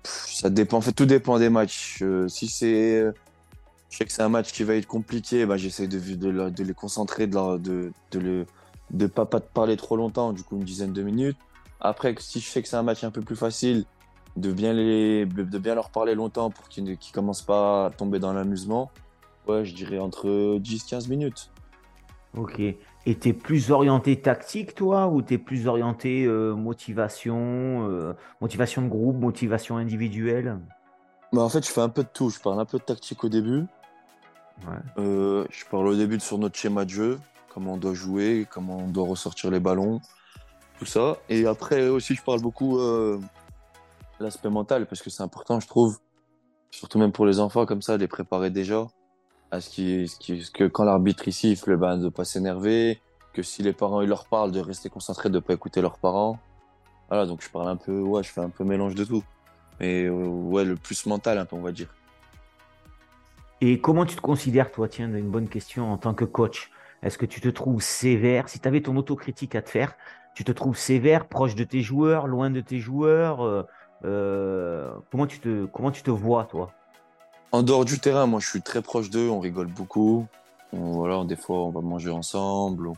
Ça 0.04 0.50
dépend, 0.50 0.78
en 0.78 0.82
fait, 0.82 0.92
tout 0.94 1.06
dépend 1.06 1.40
des 1.40 1.50
matchs. 1.50 2.00
Euh, 2.02 2.28
si 2.28 2.48
c'est, 2.48 3.04
je 3.90 3.98
sais 3.98 4.06
que 4.06 4.12
c'est 4.12 4.22
un 4.22 4.30
match 4.30 4.52
qui 4.52 4.64
va 4.64 4.76
être 4.76 4.88
compliqué, 4.88 5.46
bah, 5.46 5.58
j'essaie 5.58 5.88
de, 5.88 6.00
de, 6.00 6.50
de, 6.50 6.64
les 6.64 6.74
concentrer, 6.74 7.28
de, 7.28 7.58
de, 7.58 7.92
de, 8.12 8.20
le, 8.20 8.46
de 8.92 9.08
pas, 9.08 9.26
pas 9.26 9.40
parler 9.40 9.78
trop 9.78 9.98
longtemps, 9.98 10.34
du 10.34 10.44
coup 10.44 10.56
une 10.56 10.64
dizaine 10.64 10.94
de 10.94 11.02
minutes. 11.02 11.38
Après, 11.82 12.16
si 12.20 12.40
je 12.40 12.48
sais 12.48 12.62
que 12.62 12.68
c'est 12.68 12.76
un 12.76 12.84
match 12.84 13.04
un 13.04 13.12
peu 13.12 13.22
plus 13.22 13.36
facile, 13.36 13.86
de 14.36 14.52
bien, 14.52 14.74
les, 14.74 15.26
de 15.26 15.58
bien 15.58 15.76
leur 15.76 15.90
parler 15.90 16.16
longtemps 16.16 16.50
pour 16.50 16.70
qu'ils 16.70 16.84
ne 16.84 16.96
commencent 17.14 17.42
pas 17.42 17.88
à 17.88 17.90
tomber 17.90 18.20
dans 18.20 18.34
l'amusement, 18.34 18.92
ouais, 19.48 19.66
je 19.66 19.74
dirais 19.74 20.00
entre 20.00 20.60
10-15 20.60 21.10
minutes. 21.10 21.52
Ok. 22.38 22.62
Et 23.06 23.18
tu 23.18 23.30
es 23.30 23.34
plus 23.34 23.72
orienté 23.72 24.22
tactique, 24.22 24.76
toi, 24.76 25.08
ou 25.08 25.22
tu 25.22 25.36
es 25.36 25.38
plus 25.38 25.68
orienté 25.68 26.26
euh, 26.26 26.54
motivation, 26.54 27.88
euh, 27.90 28.14
motivation 28.42 28.82
de 28.82 28.90
groupe, 28.90 29.18
motivation 29.18 29.78
individuelle? 29.78 30.60
Bah, 31.32 31.42
En 31.42 31.50
fait, 31.50 31.66
je 31.66 31.72
fais 31.72 31.82
un 31.82 31.90
peu 31.90 32.04
de 32.04 32.10
tout. 32.14 32.30
Je 32.30 32.40
parle 32.40 32.60
un 32.60 32.66
peu 32.66 32.78
de 32.78 32.84
tactique 32.84 33.24
au 33.24 33.30
début. 33.30 33.66
Euh, 34.98 35.46
je 35.50 35.66
parle 35.66 35.88
au 35.88 35.96
début 35.96 36.20
sur 36.20 36.38
notre 36.38 36.58
schéma 36.58 36.84
de 36.84 36.90
jeu, 36.90 37.20
comment 37.54 37.76
on 37.76 37.78
doit 37.78 37.94
jouer, 37.94 38.46
comment 38.52 38.80
on 38.80 38.90
doit 38.90 39.08
ressortir 39.08 39.50
les 39.50 39.62
ballons, 39.62 40.02
tout 40.78 40.86
ça. 40.86 41.16
Et 41.30 41.46
après 41.46 41.88
aussi, 41.88 42.14
je 42.14 42.22
parle 42.22 42.42
beaucoup 42.42 42.78
l'aspect 44.20 44.50
mental, 44.50 44.86
parce 44.86 45.02
que 45.02 45.10
c'est 45.10 45.24
important, 45.24 45.62
je 45.62 45.68
trouve, 45.68 46.00
surtout 46.72 47.00
même 47.00 47.14
pour 47.14 47.26
les 47.26 47.40
enfants, 47.40 47.66
comme 47.66 47.82
ça, 47.82 47.96
les 47.96 48.10
préparer 48.10 48.50
déjà 48.50 48.86
à 49.52 49.62
ce, 49.62 49.70
qui, 49.70 50.06
que 50.54 50.66
quand 50.66 50.84
l'arbitre 50.84 51.28
ici 51.28 51.56
siffle, 51.56 51.78
ben, 51.78 51.98
de 51.98 52.06
ne 52.06 52.10
pas 52.10 52.26
s'énerver, 52.26 53.02
que 53.34 53.42
si 53.42 53.64
les 53.64 53.74
parents 53.74 54.02
ils 54.02 54.10
leur 54.10 54.26
parlent, 54.26 54.52
de 54.52 54.60
rester 54.60 54.90
concentré, 54.90 55.30
de 55.30 55.36
ne 55.36 55.40
pas 55.40 55.54
écouter 55.54 55.82
leurs 55.82 55.98
parents. 55.98 56.40
Voilà, 57.10 57.26
donc 57.26 57.42
je 57.42 57.50
parle 57.50 57.68
un 57.68 57.76
peu, 57.76 58.00
ouais, 58.00 58.24
je 58.24 58.30
fais 58.30 58.42
un 58.42 58.50
peu 58.50 58.64
mélange 58.64 58.96
de 58.96 59.04
tout. 59.04 59.24
Mais 59.80 60.06
euh, 60.06 60.12
ouais, 60.12 60.66
le 60.66 60.76
plus 60.76 61.06
mental, 61.06 61.38
un 61.38 61.46
peu, 61.46 61.56
on 61.56 61.62
va 61.62 61.72
dire. 61.72 61.94
Et 63.62 63.80
comment 63.80 64.06
tu 64.06 64.16
te 64.16 64.22
considères, 64.22 64.72
toi, 64.72 64.88
tiens, 64.88 65.14
une 65.14 65.30
bonne 65.30 65.48
question 65.48 65.92
en 65.92 65.98
tant 65.98 66.14
que 66.14 66.26
coach? 66.26 66.72
Est-ce 67.02 67.18
que 67.18 67.26
tu 67.26 67.42
te 67.42 67.50
trouves 67.50 67.82
sévère? 67.82 68.50
Si 68.50 68.60
tu 68.60 68.68
avais 68.68 68.82
ton 68.82 68.96
autocritique 68.98 69.56
à 69.56 69.62
te 69.62 69.70
faire, 69.70 69.96
tu 70.36 70.44
te 70.44 70.52
trouves 70.52 70.78
sévère, 70.78 71.28
proche 71.28 71.56
de 71.56 71.64
tes 71.64 71.82
joueurs, 71.82 72.28
loin 72.28 72.50
de 72.50 72.62
tes 72.62 72.80
joueurs 72.80 73.42
euh, 73.42 73.64
euh, 74.06 74.92
comment, 75.12 75.28
tu 75.28 75.40
te, 75.40 75.66
comment 75.66 75.92
tu 75.92 76.04
te 76.04 76.12
vois, 76.12 76.46
toi? 76.46 76.72
En 77.52 77.64
dehors 77.64 77.86
du 77.86 78.00
terrain, 78.00 78.26
moi, 78.28 78.40
je 78.40 78.48
suis 78.48 78.62
très 78.62 78.82
proche 78.82 79.10
d'eux. 79.10 79.30
On 79.30 79.40
rigole 79.40 79.68
beaucoup. 79.68 80.28
voilà, 80.72 81.24
des 81.24 81.36
fois, 81.36 81.58
on 81.66 81.72
va 81.72 81.82
manger 81.82 82.10
ensemble. 82.10 82.92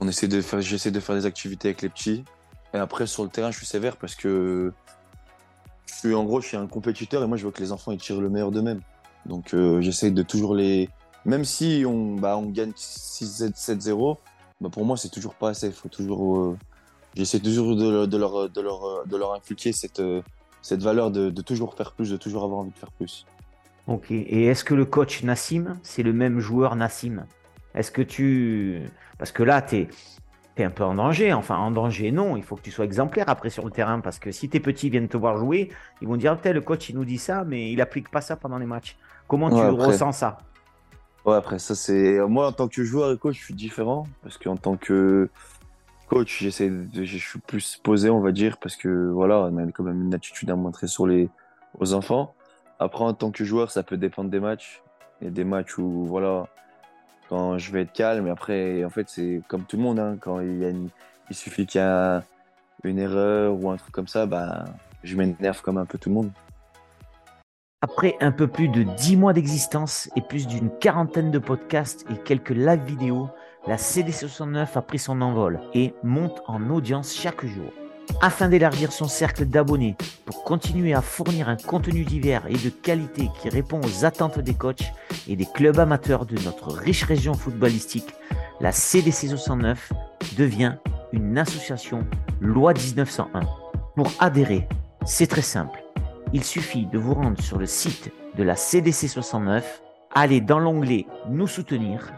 On 0.00 0.08
essaie 0.08 0.28
de 0.28 0.40
faire, 0.40 0.60
j'essaie 0.60 0.90
de 0.90 1.00
faire 1.00 1.14
des 1.14 1.26
activités 1.26 1.68
avec 1.68 1.82
les 1.82 1.88
petits. 1.88 2.24
Et 2.72 2.78
après, 2.78 3.06
sur 3.06 3.24
le 3.24 3.30
terrain, 3.30 3.50
je 3.50 3.58
suis 3.58 3.66
sévère 3.66 3.96
parce 3.96 4.14
que 4.14 4.72
je 5.86 5.94
suis, 5.94 6.14
en 6.14 6.24
gros, 6.24 6.40
je 6.40 6.56
un 6.56 6.66
compétiteur 6.66 7.22
et 7.22 7.26
moi, 7.26 7.36
je 7.36 7.44
veux 7.44 7.50
que 7.50 7.62
les 7.62 7.72
enfants 7.72 7.92
ils 7.92 8.00
tirent 8.00 8.20
le 8.20 8.28
meilleur 8.30 8.50
d'eux-mêmes. 8.50 8.80
Donc, 9.26 9.54
euh, 9.54 9.80
j'essaie 9.80 10.10
de 10.10 10.22
toujours 10.22 10.54
les. 10.54 10.88
Même 11.24 11.44
si 11.44 11.84
on, 11.86 12.14
bah, 12.14 12.36
on 12.38 12.46
gagne 12.46 12.70
6-7-0, 12.70 14.16
bah, 14.60 14.70
pour 14.70 14.84
moi, 14.84 14.96
c'est 14.96 15.10
toujours 15.10 15.34
pas 15.34 15.50
assez. 15.50 15.68
Euh, 15.68 16.54
j'essaie 17.14 17.40
toujours 17.40 17.76
de, 17.76 18.16
leur, 18.16 18.48
de, 18.48 19.34
inculquer 19.34 19.72
cette, 19.72 20.02
cette 20.62 20.82
valeur 20.82 21.10
de 21.10 21.42
toujours 21.42 21.74
faire 21.74 21.92
plus, 21.92 22.10
de 22.10 22.16
toujours 22.16 22.44
avoir 22.44 22.60
envie 22.60 22.70
de 22.70 22.78
faire 22.78 22.92
plus. 22.92 23.26
Ok. 23.88 24.10
Et 24.10 24.44
est-ce 24.44 24.64
que 24.64 24.74
le 24.74 24.84
coach 24.84 25.22
Nassim, 25.24 25.78
c'est 25.82 26.02
le 26.02 26.12
même 26.12 26.40
joueur 26.40 26.76
Nassim? 26.76 27.24
Est-ce 27.74 27.90
que 27.90 28.02
tu. 28.02 28.82
Parce 29.16 29.32
que 29.32 29.42
là, 29.42 29.62
tu 29.62 29.88
es, 30.58 30.64
un 30.64 30.70
peu 30.70 30.84
en 30.84 30.94
danger. 30.94 31.32
Enfin, 31.32 31.56
en 31.56 31.70
danger, 31.70 32.12
non. 32.12 32.36
Il 32.36 32.42
faut 32.42 32.54
que 32.54 32.60
tu 32.60 32.70
sois 32.70 32.84
exemplaire 32.84 33.24
après 33.28 33.48
sur 33.48 33.64
le 33.64 33.70
terrain. 33.70 34.00
Parce 34.00 34.18
que 34.18 34.30
si 34.30 34.50
tes 34.50 34.60
petits 34.60 34.90
viennent 34.90 35.08
te 35.08 35.16
voir 35.16 35.38
jouer, 35.38 35.70
ils 36.02 36.08
vont 36.08 36.16
dire 36.16 36.36
le 36.44 36.60
coach, 36.60 36.90
il 36.90 36.96
nous 36.96 37.06
dit 37.06 37.16
ça, 37.16 37.44
mais 37.44 37.72
il 37.72 37.80
applique 37.80 38.10
pas 38.10 38.20
ça 38.20 38.36
pendant 38.36 38.58
les 38.58 38.66
matchs. 38.66 38.98
Comment 39.26 39.48
tu 39.48 39.56
ressens 39.56 40.12
ça? 40.12 40.38
Ouais, 41.24 41.36
après, 41.36 41.58
ça, 41.58 41.74
c'est. 41.74 42.18
Moi, 42.28 42.46
en 42.46 42.52
tant 42.52 42.68
que 42.68 42.84
joueur 42.84 43.10
et 43.10 43.16
coach, 43.16 43.38
je 43.38 43.44
suis 43.44 43.54
différent. 43.54 44.06
Parce 44.22 44.36
qu'en 44.36 44.56
tant 44.58 44.76
que. 44.76 45.30
coach, 46.08 46.42
j'essaie 46.42 46.68
de, 46.68 47.04
je 47.04 47.16
suis 47.16 47.38
plus 47.38 47.80
posé, 47.82 48.10
on 48.10 48.20
va 48.20 48.32
dire, 48.32 48.58
parce 48.58 48.76
que 48.76 49.08
voilà, 49.08 49.38
on 49.50 49.56
a 49.56 49.72
quand 49.72 49.84
même 49.84 50.02
une 50.02 50.14
attitude 50.14 50.50
à 50.50 50.56
montrer 50.56 50.88
sur 50.88 51.06
les, 51.06 51.30
aux 51.78 51.94
enfants. 51.94 52.34
Après, 52.78 53.04
en 53.04 53.14
tant 53.14 53.30
que 53.30 53.44
joueur, 53.44 53.70
ça 53.70 53.82
peut 53.82 53.96
dépendre 53.96 54.30
des 54.30 54.40
matchs. 54.40 54.82
Il 55.20 55.24
y 55.24 55.28
a 55.28 55.30
des 55.30 55.44
matchs 55.44 55.78
où, 55.78 56.06
voilà, 56.06 56.46
quand 57.28 57.58
je 57.58 57.72
vais 57.72 57.82
être 57.82 57.92
calme, 57.92 58.26
et 58.26 58.30
après, 58.30 58.84
en 58.84 58.90
fait, 58.90 59.08
c'est 59.08 59.42
comme 59.48 59.64
tout 59.64 59.76
le 59.76 59.82
monde, 59.82 59.98
hein, 59.98 60.16
quand 60.20 60.40
il, 60.40 60.58
y 60.58 60.64
a 60.64 60.70
il 61.30 61.36
suffit 61.36 61.66
qu'il 61.66 61.80
y 61.80 61.84
a 61.84 62.22
une 62.84 62.98
erreur 62.98 63.54
ou 63.60 63.70
un 63.70 63.76
truc 63.76 63.92
comme 63.92 64.08
ça, 64.08 64.26
bah, 64.26 64.64
je 65.02 65.16
m'énerve 65.16 65.60
comme 65.62 65.78
un 65.78 65.84
peu 65.84 65.98
tout 65.98 66.08
le 66.08 66.14
monde. 66.14 66.30
Après 67.80 68.16
un 68.20 68.32
peu 68.32 68.48
plus 68.48 68.68
de 68.68 68.82
10 68.82 69.16
mois 69.16 69.32
d'existence 69.32 70.10
et 70.16 70.20
plus 70.20 70.46
d'une 70.46 70.70
quarantaine 70.78 71.30
de 71.30 71.38
podcasts 71.38 72.04
et 72.10 72.16
quelques 72.16 72.50
live 72.50 72.82
vidéos, 72.84 73.28
la 73.66 73.76
CD69 73.76 74.66
a 74.74 74.82
pris 74.82 74.98
son 74.98 75.20
envol 75.20 75.60
et 75.74 75.94
monte 76.02 76.42
en 76.46 76.70
audience 76.70 77.14
chaque 77.14 77.44
jour. 77.44 77.70
Afin 78.20 78.48
d'élargir 78.48 78.92
son 78.92 79.06
cercle 79.06 79.44
d'abonnés 79.44 79.96
pour 80.24 80.42
continuer 80.42 80.92
à 80.92 81.02
fournir 81.02 81.48
un 81.48 81.56
contenu 81.56 82.04
divers 82.04 82.46
et 82.48 82.56
de 82.56 82.68
qualité 82.68 83.28
qui 83.40 83.48
répond 83.48 83.80
aux 83.80 84.04
attentes 84.04 84.40
des 84.40 84.54
coachs 84.54 84.92
et 85.28 85.36
des 85.36 85.46
clubs 85.46 85.78
amateurs 85.78 86.26
de 86.26 86.36
notre 86.44 86.72
riche 86.72 87.04
région 87.04 87.34
footballistique, 87.34 88.12
la 88.60 88.72
CDC69 88.72 89.76
devient 90.36 90.74
une 91.12 91.38
association 91.38 92.04
loi 92.40 92.72
1901. 92.74 93.40
Pour 93.94 94.10
adhérer, 94.18 94.66
c'est 95.04 95.28
très 95.28 95.42
simple. 95.42 95.82
Il 96.32 96.44
suffit 96.44 96.86
de 96.86 96.98
vous 96.98 97.14
rendre 97.14 97.40
sur 97.40 97.58
le 97.58 97.66
site 97.66 98.12
de 98.36 98.42
la 98.42 98.56
CDC 98.56 99.08
69, 99.08 99.82
aller 100.14 100.40
dans 100.40 100.58
l'onglet 100.58 101.06
Nous 101.28 101.46
soutenir 101.46 102.12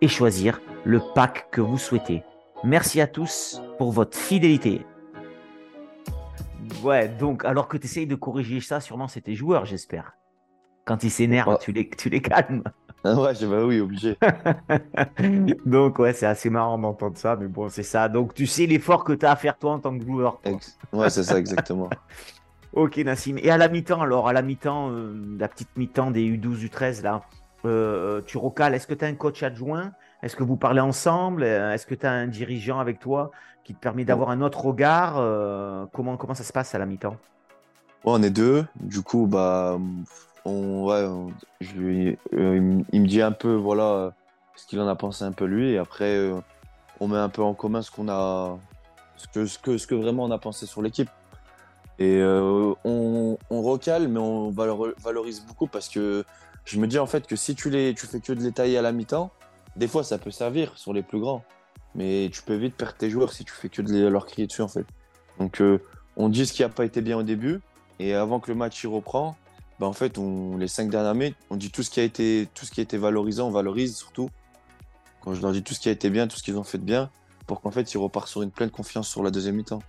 et 0.00 0.08
choisir 0.08 0.60
le 0.84 1.00
pack 1.14 1.48
que 1.50 1.60
vous 1.60 1.78
souhaitez. 1.78 2.22
Merci 2.64 3.00
à 3.00 3.06
tous 3.06 3.62
pour 3.78 3.92
votre 3.92 4.16
fidélité. 4.16 4.84
Ouais, 6.82 7.08
donc 7.08 7.44
alors 7.44 7.68
que 7.68 7.76
tu 7.76 7.86
essayes 7.86 8.06
de 8.06 8.14
corriger 8.14 8.60
ça, 8.60 8.80
sûrement 8.80 9.08
c'est 9.08 9.22
tes 9.22 9.34
joueurs, 9.34 9.64
j'espère. 9.64 10.12
Quand 10.84 11.04
ils 11.04 11.10
s'énervent, 11.10 11.58
tu, 11.60 11.72
les, 11.72 11.88
tu 11.88 12.08
les 12.08 12.20
calmes. 12.22 12.62
Ah 13.04 13.20
ouais, 13.20 13.34
j'ai- 13.34 13.48
bah 13.48 13.64
oui, 13.64 13.80
obligé. 13.80 14.16
donc 15.66 15.98
ouais, 15.98 16.12
c'est 16.12 16.26
assez 16.26 16.50
marrant 16.50 16.78
d'entendre 16.78 17.18
ça, 17.18 17.34
mais 17.34 17.48
bon, 17.48 17.68
c'est 17.68 17.82
ça. 17.82 18.08
Donc 18.08 18.32
tu 18.32 18.46
sais 18.46 18.64
l'effort 18.66 19.02
que 19.02 19.12
tu 19.12 19.26
as 19.26 19.32
à 19.32 19.36
faire 19.36 19.58
toi 19.58 19.72
en 19.72 19.80
tant 19.80 19.98
que 19.98 20.04
joueur. 20.04 20.40
Ex- 20.44 20.78
Ouais, 20.92 21.10
c'est 21.10 21.24
ça, 21.24 21.36
exactement. 21.38 21.88
Ok 22.74 22.98
Nassim. 22.98 23.36
Et 23.38 23.50
à 23.50 23.58
la 23.58 23.68
mi-temps 23.68 24.00
alors, 24.00 24.28
à 24.28 24.32
la 24.32 24.40
mi-temps, 24.40 24.90
euh, 24.92 25.36
la 25.38 25.48
petite 25.48 25.68
mi-temps 25.76 26.10
des 26.12 26.22
U12, 26.22 26.64
U13 26.68 27.02
là, 27.02 27.22
euh, 27.64 28.22
tu 28.24 28.38
recales, 28.38 28.74
est-ce 28.74 28.86
que 28.86 28.94
tu 28.94 29.04
as 29.04 29.08
un 29.08 29.14
coach 29.14 29.42
adjoint? 29.42 29.92
Est-ce 30.22 30.36
que 30.36 30.44
vous 30.44 30.56
parlez 30.56 30.80
ensemble? 30.80 31.42
Euh, 31.42 31.72
Est-ce 31.72 31.84
que 31.84 31.96
tu 31.96 32.06
as 32.06 32.12
un 32.12 32.28
dirigeant 32.28 32.78
avec 32.78 33.00
toi 33.00 33.32
qui 33.64 33.74
te 33.74 33.80
permet 33.80 34.04
d'avoir 34.04 34.30
un 34.30 34.40
autre 34.40 34.64
regard? 34.64 35.16
Euh, 35.18 35.84
comment, 35.92 36.16
ça 36.34 36.44
se 36.44 36.52
passe 36.52 36.74
à 36.74 36.78
la 36.78 36.86
mi-temps? 36.86 37.16
On 38.04 38.22
est 38.22 38.30
deux. 38.30 38.64
Du 38.76 39.02
coup, 39.02 39.26
bah, 39.26 39.78
on, 40.44 40.84
ouais, 40.84 41.02
euh, 41.02 42.16
il, 42.42 42.62
me- 42.62 43.06
dit 43.06 43.20
un 43.20 43.32
peu, 43.32 43.54
voilà, 43.54 44.12
ce 44.54 44.66
qu'il 44.66 44.80
en 44.80 44.86
a 44.86 44.94
pensé 44.94 45.24
un 45.24 45.32
peu 45.32 45.44
lui. 45.44 45.70
Et 45.72 45.78
après, 45.78 46.30
on 47.00 47.08
met 47.08 47.18
un 47.18 47.28
peu 47.28 47.42
en 47.42 47.54
commun 47.54 47.82
ce 47.82 47.90
qu'on 47.90 48.08
a, 48.08 48.56
ce 49.16 49.58
que, 49.58 49.94
vraiment 49.94 50.24
on 50.24 50.30
a 50.30 50.38
pensé 50.38 50.66
sur 50.66 50.82
l'équipe. 50.82 51.10
Et 51.98 52.22
on, 52.22 53.36
recale, 53.50 54.06
mais 54.06 54.20
on 54.20 54.50
valor- 54.50 54.94
valorise 55.00 55.44
beaucoup 55.44 55.66
parce 55.66 55.88
que 55.88 56.24
je 56.64 56.78
me 56.78 56.86
dis 56.86 56.98
en 57.00 57.06
fait 57.06 57.26
que 57.26 57.34
si 57.34 57.56
tu, 57.56 57.70
les, 57.70 57.92
tu 57.94 58.06
fais 58.06 58.20
que 58.20 58.32
de 58.32 58.40
les 58.40 58.52
tailler 58.52 58.78
à 58.78 58.82
la 58.82 58.92
mi-temps, 58.92 59.30
des 59.76 59.88
fois 59.88 60.04
ça 60.04 60.18
peut 60.18 60.30
servir 60.30 60.76
sur 60.76 60.92
les 60.92 61.02
plus 61.02 61.20
grands. 61.20 61.44
Mais 61.94 62.30
tu 62.32 62.42
peux 62.42 62.54
vite 62.54 62.74
perdre 62.74 62.94
tes 62.94 63.10
joueurs 63.10 63.32
si 63.32 63.44
tu 63.44 63.52
fais 63.52 63.68
que 63.68 63.82
de 63.82 64.06
leur 64.06 64.26
crier 64.26 64.46
dessus 64.46 64.62
en 64.62 64.68
fait. 64.68 64.86
Donc 65.38 65.60
euh, 65.60 65.78
on 66.16 66.28
dit 66.28 66.46
ce 66.46 66.52
qui 66.52 66.62
n'a 66.62 66.68
pas 66.68 66.84
été 66.84 67.00
bien 67.00 67.18
au 67.18 67.22
début. 67.22 67.60
Et 67.98 68.14
avant 68.14 68.40
que 68.40 68.50
le 68.50 68.56
match 68.56 68.82
y 68.82 68.86
reprend, 68.86 69.36
bah 69.78 69.86
en 69.86 69.92
fait, 69.92 70.18
on, 70.18 70.56
les 70.56 70.68
cinq 70.68 70.90
dernières 70.90 71.14
minutes, 71.14 71.36
on 71.50 71.56
dit 71.56 71.70
tout 71.70 71.82
ce 71.82 71.90
qui 71.90 72.00
a 72.00 72.02
été, 72.02 72.48
tout 72.54 72.64
ce 72.64 72.70
qui 72.70 72.84
valorisant, 72.96 73.48
on 73.48 73.50
valorise 73.50 73.96
surtout. 73.96 74.28
Quand 75.20 75.34
je 75.34 75.42
leur 75.42 75.52
dis 75.52 75.62
tout 75.62 75.74
ce 75.74 75.80
qui 75.80 75.88
a 75.88 75.92
été 75.92 76.10
bien, 76.10 76.26
tout 76.26 76.36
ce 76.36 76.42
qu'ils 76.42 76.58
ont 76.58 76.64
fait 76.64 76.78
de 76.78 76.84
bien, 76.84 77.10
pour 77.46 77.60
qu'en 77.60 77.70
fait, 77.70 77.92
ils 77.92 77.98
repartent 77.98 78.28
sur 78.28 78.42
une 78.42 78.50
pleine 78.50 78.70
confiance 78.70 79.08
sur 79.08 79.22
la 79.22 79.30
deuxième 79.30 79.56
mi-temps. 79.56 79.82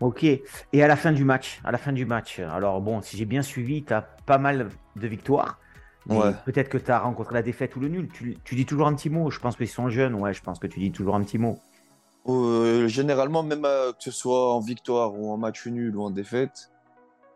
Ok. 0.00 0.24
Et 0.24 0.42
à 0.82 0.86
la 0.86 0.96
fin 0.96 1.12
du 1.12 1.24
match, 1.24 1.60
à 1.64 1.72
la 1.72 1.78
fin 1.78 1.92
du 1.92 2.04
match, 2.04 2.38
alors 2.38 2.80
bon, 2.80 3.00
si 3.00 3.16
j'ai 3.16 3.24
bien 3.24 3.42
suivi, 3.42 3.84
tu 3.84 3.92
as 3.92 4.02
pas 4.02 4.38
mal 4.38 4.70
de 4.96 5.06
victoires. 5.06 5.58
Ouais. 6.08 6.32
Peut-être 6.44 6.68
que 6.68 6.78
tu 6.78 6.90
as 6.90 7.00
rencontré 7.00 7.34
la 7.34 7.42
défaite 7.42 7.74
ou 7.76 7.80
le 7.80 7.88
nul. 7.88 8.08
Tu, 8.12 8.38
tu 8.44 8.54
dis 8.54 8.66
toujours 8.66 8.86
un 8.86 8.94
petit 8.94 9.10
mot. 9.10 9.30
Je 9.30 9.40
pense 9.40 9.56
qu'ils 9.56 9.68
sont 9.68 9.88
jeunes. 9.88 10.14
Ouais, 10.14 10.32
je 10.32 10.42
pense 10.42 10.58
que 10.58 10.66
tu 10.66 10.80
dis 10.80 10.92
toujours 10.92 11.16
un 11.16 11.22
petit 11.22 11.38
mot. 11.38 11.58
Euh, 12.28 12.88
généralement, 12.88 13.42
même 13.42 13.64
euh, 13.64 13.92
que 13.92 14.02
ce 14.02 14.10
soit 14.10 14.52
en 14.52 14.60
victoire 14.60 15.14
ou 15.14 15.30
en 15.32 15.36
match 15.36 15.66
nul 15.66 15.96
ou 15.96 16.02
en 16.02 16.10
défaite, 16.10 16.70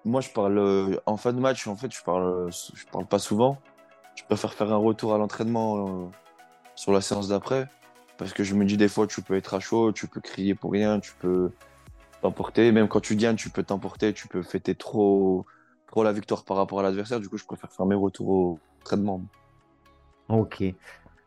moi 0.05 0.21
je 0.21 0.31
parle 0.31 0.59
euh, 0.59 0.97
en 1.07 1.17
fin 1.17 1.33
de 1.33 1.41
match. 1.41 1.67
En 1.67 1.77
fait, 1.77 1.93
je 1.95 2.03
parle, 2.03 2.51
je 2.51 2.85
parle 2.91 3.07
pas 3.07 3.19
souvent. 3.19 3.59
Je 4.17 4.25
préfère 4.25 4.53
faire 4.53 4.73
un 4.73 4.77
retour 4.77 5.15
à 5.15 5.19
l'entraînement 5.19 6.11
sur 6.75 6.93
la 6.93 7.01
séance 7.01 7.29
d'après 7.29 7.69
parce 8.19 8.35
que 8.35 8.45
je 8.45 8.55
me 8.55 8.67
dis 8.67 8.77
des 8.77 8.89
fois 8.89 9.07
tu 9.07 9.23
peux 9.23 9.35
être 9.35 9.55
à 9.55 9.61
chaud, 9.61 9.93
tu 9.93 10.07
peux 10.07 10.21
crier 10.21 10.55
pour 10.55 10.73
rien, 10.73 11.01
tu 11.01 11.13
peux 11.21 11.53
t'emporter. 12.21 12.71
Même 12.71 12.87
quand 12.87 13.01
tu 13.01 13.17
gagnes, 13.17 13.37
tu 13.37 13.49
peux 13.49 13.63
t'emporter, 13.63 14.13
tu 14.13 14.29
peux 14.29 14.43
fêter 14.43 14.75
trop, 14.75 15.47
trop 15.91 16.05
la 16.05 16.13
victoire 16.13 16.45
par 16.45 16.57
rapport 16.57 16.81
à 16.81 16.83
l'adversaire. 16.85 17.21
Du 17.21 17.29
coup, 17.29 17.37
je 17.37 17.45
préfère 17.45 17.71
faire 17.73 17.85
mes 17.85 17.97
retours 17.97 18.29
au 18.29 18.59
entraînement. 18.81 19.23
Ok. 20.29 20.63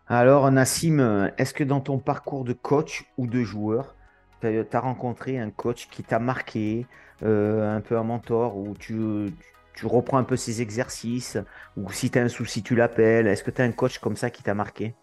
Alors, 0.08 0.50
Nassim, 0.52 1.32
est-ce 1.38 1.54
que 1.54 1.64
dans 1.64 1.82
ton 1.82 2.00
parcours 2.00 2.46
de 2.46 2.54
coach 2.54 3.06
ou 3.18 3.28
de 3.28 3.44
joueur, 3.44 3.96
tu 4.42 4.48
as, 4.48 4.80
rencontré 4.80 5.40
un 5.40 5.50
coach 5.50 5.88
qui 5.90 6.04
t'a 6.04 6.20
marqué, 6.20 6.88
euh, 7.24 7.76
un 7.76 7.82
peu 7.82 7.98
un 7.98 8.04
mentor, 8.04 8.58
où 8.58 8.74
tu, 8.78 9.34
tu 9.74 9.86
reprends 9.86 10.18
un 10.18 10.24
peu 10.24 10.38
ses 10.38 10.62
exercices, 10.62 11.38
ou 11.78 11.92
si 11.92 12.10
tu 12.10 12.20
as 12.20 12.24
un 12.24 12.30
souci, 12.30 12.64
tu 12.64 12.76
l'appelles. 12.76 13.28
Est-ce 13.28 13.44
que 13.44 13.52
tu 13.52 13.62
as 13.62 13.66
un 13.66 13.72
coach 13.72 14.00
comme 14.00 14.16
ça 14.16 14.30
qui 14.30 14.44
t'a 14.44 14.54
marqué? 14.54 14.96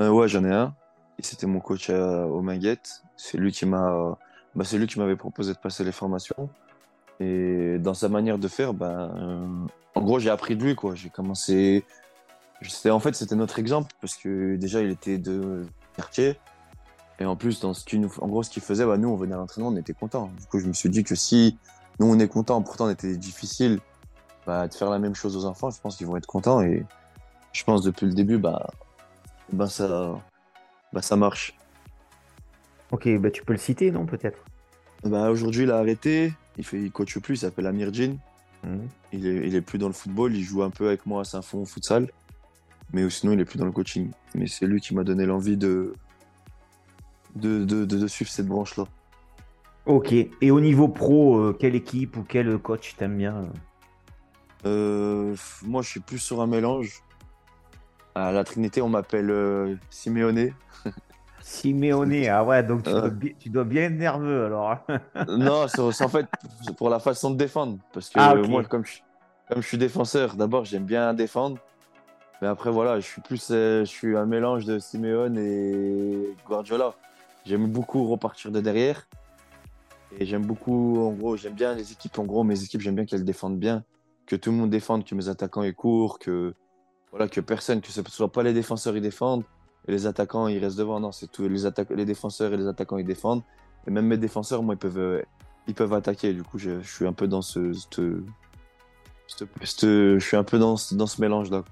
Euh, 0.00 0.10
ouais, 0.10 0.28
j'en 0.28 0.44
ai 0.44 0.52
un. 0.52 0.74
Et 1.18 1.22
c'était 1.22 1.46
mon 1.46 1.60
coach 1.60 1.88
euh, 1.90 2.24
au 2.24 2.42
Minguette. 2.42 3.02
C'est 3.16 3.38
lui 3.38 3.52
qui 3.52 3.66
m'a, 3.66 4.18
bah, 4.54 4.64
c'est 4.64 4.78
lui 4.78 4.86
qui 4.86 4.98
m'avait 4.98 5.16
proposé 5.16 5.52
de 5.52 5.58
passer 5.58 5.84
les 5.84 5.92
formations. 5.92 6.50
Et 7.20 7.78
dans 7.78 7.94
sa 7.94 8.08
manière 8.08 8.38
de 8.38 8.48
faire, 8.48 8.72
ben, 8.72 9.12
euh, 9.14 9.46
en 9.94 10.02
gros, 10.02 10.18
j'ai 10.18 10.30
appris 10.30 10.56
de 10.56 10.64
lui, 10.64 10.74
quoi. 10.74 10.94
J'ai 10.94 11.10
commencé. 11.10 11.84
En 12.86 13.00
fait, 13.00 13.14
c'était 13.14 13.36
notre 13.36 13.58
exemple 13.58 13.94
parce 14.00 14.16
que 14.16 14.56
déjà, 14.56 14.82
il 14.82 14.90
était 14.90 15.18
de 15.18 15.66
quartier. 15.96 16.36
Et 17.18 17.26
en 17.26 17.36
plus, 17.36 17.60
dans 17.60 17.74
ce 17.74 17.84
qu'il 17.84 18.00
nous, 18.00 18.12
en 18.20 18.28
gros, 18.28 18.42
ce 18.42 18.50
qu'il 18.50 18.62
faisait, 18.62 18.86
bah, 18.86 18.96
nous, 18.96 19.08
on 19.08 19.16
venait 19.16 19.34
à 19.34 19.36
l'entraînement, 19.36 19.68
on 19.68 19.76
était 19.76 19.92
contents. 19.92 20.30
Du 20.38 20.46
coup, 20.46 20.58
je 20.58 20.66
me 20.66 20.72
suis 20.72 20.88
dit 20.88 21.04
que 21.04 21.14
si 21.14 21.58
nous, 21.98 22.06
on 22.06 22.18
est 22.18 22.28
contents, 22.28 22.62
pourtant, 22.62 22.86
on 22.86 22.90
était 22.90 23.16
difficile, 23.16 23.78
bah, 24.46 24.66
de 24.66 24.74
faire 24.74 24.88
la 24.88 24.98
même 24.98 25.14
chose 25.14 25.36
aux 25.36 25.44
enfants, 25.44 25.70
je 25.70 25.80
pense 25.80 25.96
qu'ils 25.96 26.06
vont 26.06 26.16
être 26.16 26.26
contents. 26.26 26.62
Et 26.62 26.84
je 27.52 27.64
pense 27.64 27.82
depuis 27.82 28.06
le 28.06 28.14
début, 28.14 28.38
bah, 28.38 28.70
ben 29.52 29.66
ça, 29.66 30.18
bah 30.92 31.02
ça 31.02 31.16
marche. 31.16 31.54
Ok, 32.90 33.08
bah 33.18 33.30
tu 33.30 33.44
peux 33.44 33.52
le 33.52 33.58
citer, 33.58 33.90
non, 33.90 34.06
peut-être? 34.06 34.38
Bah 35.04 35.30
aujourd'hui, 35.30 35.64
il 35.64 35.70
a 35.70 35.76
arrêté. 35.76 36.32
Il 36.60 36.64
fait, 36.66 36.80
il 36.80 36.92
coach 36.92 37.18
plus. 37.18 37.34
Il 37.34 37.38
s'appelle 37.38 37.66
Amir 37.66 37.92
Jean. 37.92 38.18
Mhm. 38.64 38.88
Il 39.12 39.26
est, 39.26 39.48
il 39.48 39.54
est 39.54 39.62
plus 39.62 39.78
dans 39.78 39.86
le 39.88 39.94
football. 39.94 40.36
Il 40.36 40.42
joue 40.44 40.62
un 40.62 40.70
peu 40.70 40.88
avec 40.88 41.06
moi 41.06 41.22
à 41.22 41.24
Saint-Fond 41.24 41.62
au 41.62 41.64
futsal. 41.64 42.08
Mais 42.92 43.08
sinon, 43.08 43.32
il 43.32 43.40
est 43.40 43.44
plus 43.44 43.58
dans 43.58 43.64
le 43.64 43.72
coaching. 43.72 44.10
Mais 44.34 44.46
c'est 44.46 44.66
lui 44.66 44.80
qui 44.80 44.94
m'a 44.94 45.04
donné 45.04 45.24
l'envie 45.24 45.56
de 45.56 45.94
de, 47.34 47.64
de, 47.64 47.84
de, 47.84 47.96
de 47.96 48.06
suivre 48.06 48.30
cette 48.30 48.46
branche-là. 48.46 48.84
Ok. 49.86 50.12
Et 50.12 50.50
au 50.50 50.60
niveau 50.60 50.88
pro, 50.88 51.38
euh, 51.38 51.56
quelle 51.58 51.74
équipe 51.74 52.16
ou 52.16 52.24
quel 52.24 52.58
coach 52.58 52.94
t'aimes 52.96 53.16
bien? 53.16 53.34
euh 53.36 53.48
Euh, 54.66 55.36
moi, 55.62 55.82
je 55.82 55.88
suis 55.88 56.00
plus 56.00 56.18
sur 56.18 56.40
un 56.40 56.46
mélange. 56.46 57.02
À 58.14 58.32
la 58.32 58.44
Trinité, 58.44 58.82
on 58.82 58.88
m'appelle 58.88 59.30
euh, 59.30 59.76
Simeone. 59.88 60.50
Simeone, 61.42 62.26
ah 62.28 62.44
ouais, 62.44 62.62
donc 62.62 62.82
tu, 62.84 62.90
Euh. 62.90 63.08
dois, 63.08 63.30
tu 63.38 63.48
dois 63.50 63.64
bien 63.64 63.84
être 63.84 63.96
nerveux 63.96 64.46
alors. 64.46 64.76
non, 65.28 65.66
c'est 65.68 66.04
en 66.04 66.08
fait 66.08 66.26
pour 66.76 66.90
la 66.90 66.98
façon 66.98 67.30
de 67.30 67.36
défendre. 67.36 67.78
Parce 67.92 68.08
que 68.08 68.18
Ah, 68.18 68.34
moi, 68.34 68.62
comme 68.64 68.84
je, 68.84 68.98
comme 69.48 69.62
je 69.62 69.66
suis 69.68 69.78
défenseur, 69.78 70.36
d'abord, 70.36 70.64
j'aime 70.64 70.84
bien 70.84 71.14
défendre. 71.14 71.58
Mais 72.42 72.48
après, 72.48 72.70
voilà, 72.70 73.00
je 73.00 73.06
suis 73.06 73.20
plus 73.20 73.48
euh, 73.50 73.80
je 73.80 73.90
suis 73.90 74.16
un 74.16 74.26
mélange 74.26 74.64
de 74.64 74.78
Simeone 74.78 75.36
et 75.38 76.34
Guardiola. 76.46 76.94
J'aime 77.44 77.66
beaucoup 77.66 78.06
repartir 78.08 78.50
de 78.50 78.60
derrière. 78.60 79.06
Et 80.18 80.26
j'aime 80.26 80.44
beaucoup, 80.44 81.00
en 81.06 81.12
gros, 81.12 81.36
j'aime 81.36 81.54
bien 81.54 81.74
les 81.74 81.92
équipes. 81.92 82.18
En 82.18 82.24
gros, 82.24 82.42
mes 82.44 82.62
équipes, 82.62 82.80
j'aime 82.80 82.96
bien 82.96 83.04
qu'elles 83.04 83.24
défendent 83.24 83.58
bien. 83.58 83.84
Que 84.26 84.36
tout 84.36 84.50
le 84.50 84.56
monde 84.56 84.70
défende, 84.70 85.04
que 85.04 85.14
mes 85.14 85.28
attaquants 85.28 85.62
aient 85.62 85.72
court, 85.72 86.18
que, 86.18 86.54
voilà, 87.10 87.28
que 87.28 87.40
personne, 87.40 87.80
que 87.80 87.88
ce 87.92 88.00
ne 88.00 88.06
soit 88.06 88.30
pas 88.32 88.42
les 88.42 88.52
défenseurs, 88.52 88.96
ils 88.96 89.02
défendent. 89.02 89.44
Et 89.88 89.92
les 89.92 90.06
attaquants, 90.06 90.48
ils 90.48 90.58
restent 90.58 90.78
devant. 90.78 91.00
Non, 91.00 91.12
c'est 91.12 91.30
tout. 91.30 91.48
Les, 91.48 91.62
les 91.96 92.04
défenseurs 92.04 92.52
et 92.52 92.56
les 92.56 92.66
attaquants, 92.66 92.98
ils 92.98 93.04
défendent. 93.04 93.42
Et 93.86 93.90
même 93.90 94.06
mes 94.06 94.18
défenseurs, 94.18 94.62
moi, 94.62 94.74
ils 94.74 94.78
peuvent, 94.78 94.98
euh, 94.98 95.22
ils 95.66 95.74
peuvent 95.74 95.94
attaquer. 95.94 96.34
Du 96.34 96.42
coup, 96.42 96.58
je, 96.58 96.80
suis 96.80 97.06
un 97.06 97.12
peu 97.12 97.26
dans 97.26 97.42
ce. 97.42 97.72
je 97.72 98.22
suis 100.18 100.36
un 100.36 100.44
peu 100.44 100.58
dans, 100.58 100.76
dans 100.92 101.06
ce 101.06 101.20
mélange-là. 101.20 101.64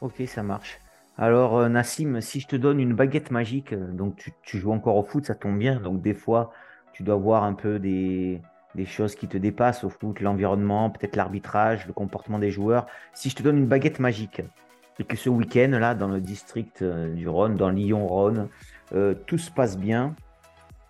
Ok, 0.00 0.22
ça 0.26 0.42
marche. 0.42 0.80
Alors, 1.18 1.58
euh, 1.58 1.68
Nassim, 1.68 2.20
si 2.20 2.40
je 2.40 2.48
te 2.48 2.56
donne 2.56 2.80
une 2.80 2.94
baguette 2.94 3.30
magique, 3.30 3.72
euh, 3.72 3.92
donc 3.92 4.32
tu, 4.42 4.58
joues 4.58 4.72
encore 4.72 4.96
au 4.96 5.04
foot, 5.04 5.26
ça 5.26 5.34
tombe 5.34 5.58
bien. 5.58 5.80
Donc, 5.80 6.02
des 6.02 6.14
fois, 6.14 6.52
tu 6.92 7.02
dois 7.02 7.16
voir 7.16 7.44
un 7.44 7.54
peu 7.54 7.78
des 7.78 8.40
choses 8.86 9.14
qui 9.14 9.28
te 9.28 9.38
dépassent 9.38 9.84
au 9.84 9.90
foot, 9.90 10.20
l'environnement, 10.20 10.90
peut-être 10.90 11.16
l'arbitrage, 11.16 11.86
le 11.86 11.92
comportement 11.92 12.38
des 12.38 12.50
joueurs. 12.50 12.86
Si 13.12 13.30
je 13.30 13.36
te 13.36 13.42
donne 13.42 13.58
une 13.58 13.66
baguette 13.66 14.00
magique 14.00 14.42
et 14.98 15.04
que 15.04 15.16
ce 15.16 15.28
week-end, 15.28 15.70
là, 15.80 15.94
dans 15.94 16.08
le 16.08 16.20
district 16.20 16.82
euh, 16.82 17.12
du 17.14 17.28
Rhône, 17.28 17.56
dans 17.56 17.70
Lyon-Rhône, 17.70 18.48
euh, 18.94 19.14
tout 19.26 19.38
se 19.38 19.50
passe 19.50 19.76
bien, 19.78 20.14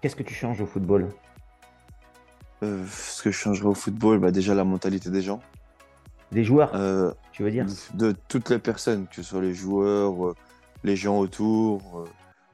qu'est-ce 0.01 0.17
que 0.17 0.23
tu 0.23 0.35
changes 0.35 0.61
au 0.61 0.67
football? 0.67 1.09
Euh, 2.63 2.85
ce 2.89 3.23
que 3.23 3.31
je 3.31 3.37
changerais 3.37 3.69
au 3.69 3.75
football, 3.75 4.19
bah 4.19 4.31
déjà 4.31 4.55
la 4.55 4.65
mentalité 4.65 5.11
des 5.11 5.23
gens. 5.23 5.41
Des 6.31 6.45
joueurs, 6.45 6.75
Euh, 6.75 7.13
tu 7.33 7.43
veux 7.43 7.51
dire? 7.51 7.67
de 7.95 8.15
toutes 8.29 8.51
les 8.51 8.59
personnes, 8.59 9.07
que 9.07 9.17
ce 9.17 9.23
soit 9.23 9.41
les 9.43 9.55
joueurs, 9.55 10.35
les 10.85 10.97
gens 10.97 11.19
autour. 11.19 12.05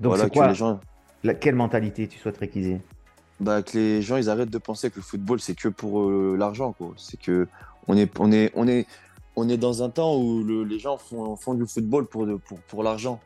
Donc, 0.00 0.10
voilà, 0.10 0.24
c'est 0.24 0.30
que 0.30 0.34
quoi? 0.34 0.48
les 0.48 0.54
gens, 0.54 0.80
la- 1.24 1.34
quelle 1.34 1.54
mentalité 1.54 2.08
tu 2.08 2.18
souhaiterais 2.18 2.48
qu'ils 2.48 2.68
aient? 2.68 2.80
bah, 3.40 3.62
que 3.62 3.76
les 3.78 4.02
gens, 4.02 4.16
ils 4.16 4.28
arrêtent 4.30 4.50
de 4.50 4.58
penser 4.58 4.90
que 4.90 4.96
le 4.96 5.02
football, 5.02 5.38
c'est 5.40 5.54
que 5.54 5.68
pour 5.68 6.10
l'argent, 6.10 6.72
quoi. 6.72 6.92
C'est 6.96 7.20
que 7.20 7.46
on 7.86 7.96
est, 7.96 8.10
on 8.18 8.32
est, 8.32 8.50
on 8.56 8.66
est, 8.66 8.86
on 9.38 9.48
est 9.48 9.56
dans 9.56 9.82
un 9.82 9.90
temps 9.90 10.16
où 10.16 10.42
le- 10.42 10.64
les 10.64 10.78
gens 10.78 10.98
font, 10.98 11.54
du 11.54 11.66
football 11.66 12.06
pour, 12.06 12.26
pour, 12.46 12.58
pour 12.60 12.82
l'argent. 12.82 13.20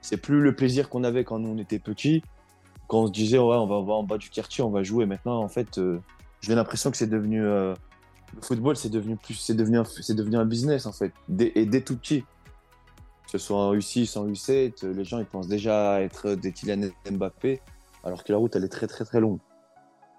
C'est 0.00 0.16
plus 0.16 0.40
le 0.40 0.54
plaisir 0.54 0.88
qu'on 0.88 1.02
avait 1.04 1.24
quand 1.24 1.38
nous, 1.38 1.48
on 1.48 1.58
était 1.58 1.78
petits, 1.80 2.22
quand 2.86 2.98
on 3.00 3.06
se 3.08 3.12
disait, 3.12 3.38
ouais, 3.38 3.56
on 3.56 3.66
va, 3.66 3.74
en 3.94 4.04
bas 4.04 4.18
du 4.18 4.30
quartier, 4.30 4.62
on 4.62 4.70
va 4.70 4.82
jouer. 4.84 5.06
Maintenant, 5.06 5.42
en 5.42 5.48
fait, 5.48 5.78
euh, 5.78 5.98
j'ai 6.40 6.54
l'impression 6.54 6.90
que 6.92 6.96
c'est 6.96 7.08
devenu, 7.08 7.44
euh, 7.44 7.74
le 8.34 8.40
football, 8.42 8.76
c'est 8.76 8.90
devenu 8.90 9.16
plus, 9.16 9.34
c'est 9.34 9.54
devenu 9.54 9.78
un, 9.78 9.84
c'est 9.84 10.14
devenu 10.14 10.36
un 10.36 10.44
business, 10.44 10.86
en 10.86 10.92
fait. 10.92 11.12
Et 11.40 11.66
dès 11.66 11.80
tout 11.80 11.96
petit. 11.96 12.22
Que 13.24 13.32
ce 13.32 13.38
soit 13.38 13.56
en 13.58 13.74
U6, 13.74 14.16
en 14.16 14.26
U7, 14.28 14.84
euh, 14.84 14.92
les 14.92 15.04
gens, 15.04 15.18
ils 15.18 15.26
pensent 15.26 15.48
déjà 15.48 16.00
être 16.00 16.34
des 16.36 16.52
Kylian 16.52 16.90
Mbappé, 17.10 17.60
alors 18.04 18.22
que 18.22 18.30
la 18.30 18.38
route, 18.38 18.54
elle 18.54 18.62
est 18.62 18.68
très, 18.68 18.86
très, 18.86 19.04
très 19.04 19.18
longue. 19.18 19.40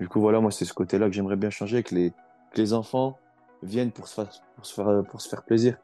Du 0.01 0.09
coup, 0.09 0.19
voilà, 0.19 0.41
moi, 0.41 0.51
c'est 0.51 0.65
ce 0.65 0.73
côté-là 0.73 1.07
que 1.07 1.13
j'aimerais 1.13 1.37
bien 1.37 1.49
changer, 1.49 1.83
que 1.83 1.95
les, 1.95 2.11
que 2.53 2.61
les 2.61 2.73
enfants 2.73 3.17
viennent 3.63 3.91
pour 3.91 4.07
se 4.07 4.15
faire, 4.15 4.29
pour 4.55 4.65
se 4.65 4.73
faire, 4.73 5.03
pour 5.09 5.21
se 5.21 5.29
faire 5.29 5.43
plaisir, 5.43 5.77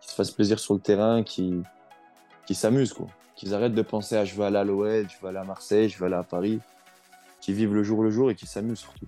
qu'ils 0.00 0.10
se 0.10 0.14
fassent 0.14 0.30
plaisir 0.30 0.58
sur 0.58 0.74
le 0.74 0.80
terrain, 0.80 1.22
qu'ils 1.22 1.64
s'amusent, 2.50 2.92
quoi. 2.92 3.06
Qu'ils 3.36 3.54
arrêtent 3.54 3.74
de 3.74 3.82
penser 3.82 4.16
à 4.16 4.24
je 4.24 4.34
veux 4.34 4.44
aller 4.44 4.58
à 4.58 4.64
l'OL, 4.64 5.06
je 5.08 5.16
veux 5.22 5.28
aller 5.28 5.38
à 5.38 5.44
Marseille, 5.44 5.88
je 5.88 5.98
veux 5.98 6.06
aller 6.06 6.16
à 6.16 6.22
Paris, 6.22 6.60
qu'ils 7.40 7.54
vivent 7.54 7.74
le 7.74 7.82
jour 7.82 8.02
le 8.02 8.10
jour 8.10 8.30
et 8.30 8.34
qu'ils 8.34 8.48
s'amusent 8.48 8.80
surtout. 8.80 9.06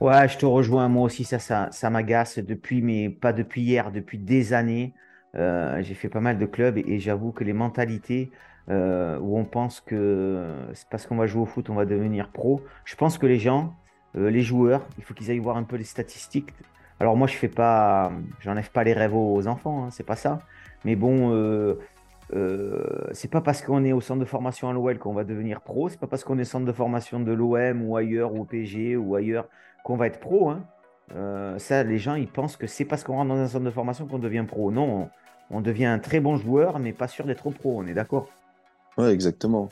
Ouais, 0.00 0.28
je 0.28 0.38
te 0.38 0.46
rejoins. 0.46 0.88
Moi 0.88 1.04
aussi, 1.04 1.24
ça, 1.24 1.38
ça, 1.38 1.68
ça 1.72 1.90
m'agace 1.90 2.38
depuis, 2.38 2.82
mais 2.82 3.08
pas 3.08 3.32
depuis 3.32 3.62
hier, 3.62 3.90
depuis 3.90 4.18
des 4.18 4.52
années. 4.52 4.94
Euh, 5.34 5.82
j'ai 5.82 5.94
fait 5.94 6.08
pas 6.08 6.20
mal 6.20 6.38
de 6.38 6.46
clubs 6.46 6.78
et, 6.78 6.84
et 6.86 7.00
j'avoue 7.00 7.32
que 7.32 7.42
les 7.42 7.52
mentalités 7.52 8.30
euh, 8.70 9.18
où 9.18 9.36
on 9.38 9.44
pense 9.44 9.80
que 9.80 10.54
c'est 10.72 10.88
parce 10.88 11.06
qu'on 11.06 11.16
va 11.16 11.26
jouer 11.26 11.42
au 11.42 11.46
foot, 11.46 11.68
on 11.70 11.74
va 11.74 11.84
devenir 11.84 12.30
pro. 12.30 12.62
Je 12.84 12.96
pense 12.96 13.18
que 13.18 13.26
les 13.26 13.38
gens, 13.38 13.74
euh, 14.16 14.30
les 14.30 14.40
joueurs, 14.40 14.86
il 14.98 15.04
faut 15.04 15.12
qu'ils 15.12 15.30
aillent 15.30 15.38
voir 15.38 15.56
un 15.56 15.64
peu 15.64 15.76
les 15.76 15.84
statistiques. 15.84 16.54
Alors 17.00 17.16
moi, 17.16 17.26
je 17.26 17.34
fais 17.34 17.48
pas, 17.48 18.12
j'enlève 18.40 18.70
pas 18.70 18.84
les 18.84 18.92
rêves 18.92 19.14
aux 19.14 19.46
enfants, 19.46 19.84
hein, 19.84 19.88
c'est 19.90 20.06
pas 20.06 20.16
ça. 20.16 20.38
Mais 20.84 20.96
bon, 20.96 21.32
euh, 21.32 21.78
euh, 22.34 23.08
c'est 23.12 23.30
pas 23.30 23.40
parce 23.40 23.62
qu'on 23.62 23.84
est 23.84 23.92
au 23.92 24.00
centre 24.00 24.20
de 24.20 24.24
formation 24.24 24.68
à 24.68 24.72
l'OL 24.72 24.98
qu'on 24.98 25.12
va 25.12 25.24
devenir 25.24 25.60
pro. 25.60 25.88
C'est 25.88 25.98
pas 25.98 26.06
parce 26.06 26.24
qu'on 26.24 26.38
est 26.38 26.44
centre 26.44 26.66
de 26.66 26.72
formation 26.72 27.20
de 27.20 27.32
l'OM 27.32 27.82
ou 27.82 27.96
ailleurs 27.96 28.34
ou 28.34 28.42
au 28.42 28.44
PSG 28.44 28.96
ou 28.96 29.14
ailleurs 29.14 29.48
qu'on 29.82 29.96
va 29.96 30.06
être 30.06 30.20
pro. 30.20 30.50
hein. 30.50 30.64
Euh, 31.14 31.58
ça, 31.58 31.82
les 31.82 31.98
gens, 31.98 32.14
ils 32.14 32.28
pensent 32.28 32.56
que 32.56 32.66
c'est 32.66 32.84
parce 32.84 33.04
qu'on 33.04 33.14
rentre 33.14 33.28
dans 33.28 33.40
un 33.40 33.48
centre 33.48 33.64
de 33.64 33.70
formation 33.70 34.06
qu'on 34.06 34.18
devient 34.18 34.44
pro. 34.46 34.70
Non, 34.70 35.10
on, 35.50 35.60
devient 35.60 35.86
un 35.86 35.98
très 35.98 36.20
bon 36.20 36.36
joueur, 36.36 36.78
mais 36.78 36.92
pas 36.92 37.08
sûr 37.08 37.26
d'être 37.26 37.50
pro. 37.50 37.80
On 37.80 37.86
est 37.86 37.94
d'accord? 37.94 38.28
Ouais, 38.96 39.12
exactement. 39.12 39.68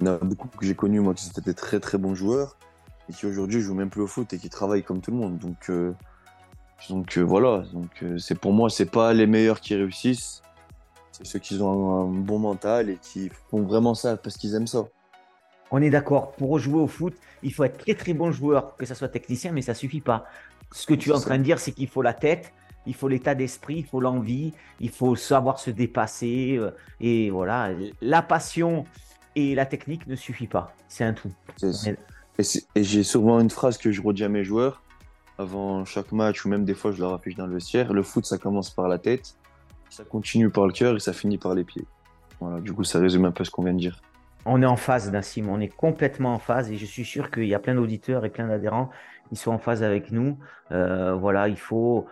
Il 0.00 0.06
y 0.06 0.08
en 0.08 0.14
a 0.14 0.18
beaucoup 0.18 0.48
que 0.48 0.66
j'ai 0.66 0.74
connus, 0.74 1.00
moi, 1.00 1.14
qui 1.14 1.28
étaient 1.28 1.54
très 1.54 1.78
très 1.78 1.98
bons 1.98 2.14
joueurs 2.14 2.56
et 3.08 3.12
qui 3.12 3.26
aujourd'hui 3.26 3.60
jouent 3.60 3.74
même 3.74 3.90
plus 3.90 4.02
au 4.02 4.06
foot 4.06 4.32
et 4.32 4.38
qui 4.38 4.48
travaillent 4.48 4.82
comme 4.82 5.00
tout 5.00 5.12
le 5.12 5.18
monde. 5.18 5.38
Donc, 5.38 5.70
euh, 5.70 5.92
donc 6.88 7.16
euh, 7.16 7.22
voilà. 7.22 7.64
Donc, 7.72 7.90
euh, 8.02 8.18
c'est 8.18 8.34
pour 8.38 8.52
moi, 8.52 8.70
c'est 8.70 8.90
pas 8.90 9.12
les 9.12 9.26
meilleurs 9.26 9.60
qui 9.60 9.74
réussissent, 9.74 10.42
c'est 11.12 11.26
ceux 11.26 11.38
qui 11.38 11.54
ont 11.60 12.00
un, 12.00 12.04
un 12.04 12.20
bon 12.20 12.38
mental 12.38 12.90
et 12.90 12.98
qui 13.00 13.30
font 13.50 13.62
vraiment 13.62 13.94
ça 13.94 14.16
parce 14.16 14.36
qu'ils 14.36 14.54
aiment 14.54 14.66
ça. 14.66 14.84
On 15.70 15.80
est 15.80 15.90
d'accord. 15.90 16.32
Pour 16.32 16.58
jouer 16.58 16.80
au 16.80 16.86
foot, 16.86 17.14
il 17.42 17.52
faut 17.52 17.64
être 17.64 17.78
très 17.78 17.94
très 17.94 18.12
bon 18.12 18.30
joueur, 18.30 18.76
que 18.76 18.84
ça 18.84 18.94
soit 18.94 19.08
technicien, 19.08 19.52
mais 19.52 19.62
ça 19.62 19.74
suffit 19.74 20.02
pas. 20.02 20.26
Ce 20.70 20.86
que 20.86 20.94
tu 20.94 21.10
es 21.10 21.12
en 21.12 21.20
train 21.20 21.38
de 21.38 21.42
dire, 21.42 21.58
c'est 21.58 21.72
qu'il 21.72 21.88
faut 21.88 22.02
la 22.02 22.12
tête, 22.14 22.52
il 22.86 22.94
faut 22.94 23.08
l'état 23.08 23.34
d'esprit, 23.34 23.76
il 23.78 23.86
faut 23.86 24.00
l'envie, 24.00 24.52
il 24.80 24.90
faut 24.90 25.16
savoir 25.16 25.58
se 25.58 25.70
dépasser. 25.70 26.56
euh, 26.58 26.70
Et 27.00 27.30
voilà, 27.30 27.70
la 28.00 28.22
passion 28.22 28.84
et 29.34 29.54
la 29.54 29.64
technique 29.66 30.06
ne 30.06 30.16
suffit 30.16 30.46
pas. 30.46 30.74
C'est 30.88 31.04
un 31.04 31.14
tout. 31.14 31.30
Et, 32.38 32.42
et 32.74 32.84
j'ai 32.84 33.02
souvent 33.02 33.40
une 33.40 33.50
phrase 33.50 33.78
que 33.78 33.92
je 33.92 34.02
redis 34.02 34.24
à 34.24 34.28
mes 34.28 34.44
joueurs 34.44 34.82
avant 35.38 35.84
chaque 35.84 36.12
match 36.12 36.44
ou 36.44 36.48
même 36.48 36.64
des 36.64 36.74
fois 36.74 36.92
je 36.92 37.00
leur 37.00 37.14
affiche 37.14 37.34
dans 37.34 37.46
le 37.46 37.54
vestiaire. 37.54 37.92
Le 37.92 38.02
foot, 38.02 38.24
ça 38.24 38.38
commence 38.38 38.70
par 38.70 38.88
la 38.88 38.98
tête, 38.98 39.36
ça 39.90 40.04
continue 40.04 40.50
par 40.50 40.66
le 40.66 40.72
cœur 40.72 40.96
et 40.96 41.00
ça 41.00 41.12
finit 41.12 41.38
par 41.38 41.54
les 41.54 41.64
pieds. 41.64 41.84
Voilà, 42.40 42.60
du 42.60 42.72
coup, 42.72 42.84
ça 42.84 42.98
résume 42.98 43.24
un 43.24 43.30
peu 43.30 43.44
ce 43.44 43.50
qu'on 43.50 43.62
vient 43.62 43.72
de 43.72 43.78
dire. 43.78 44.00
On 44.44 44.60
est 44.60 44.66
en 44.66 44.76
phase, 44.76 45.10
Nassim. 45.12 45.48
On 45.48 45.60
est 45.60 45.68
complètement 45.68 46.34
en 46.34 46.38
phase 46.38 46.70
et 46.70 46.76
je 46.76 46.84
suis 46.84 47.04
sûr 47.04 47.30
qu'il 47.30 47.46
y 47.46 47.54
a 47.54 47.60
plein 47.60 47.76
d'auditeurs 47.76 48.24
et 48.24 48.30
plein 48.30 48.48
d'adhérents 48.48 48.90
qui 49.28 49.36
sont 49.36 49.52
en 49.52 49.58
phase 49.58 49.82
avec 49.82 50.10
nous. 50.10 50.36
Euh, 50.72 51.14
voilà, 51.14 51.48
il 51.48 51.56
faut. 51.56 52.06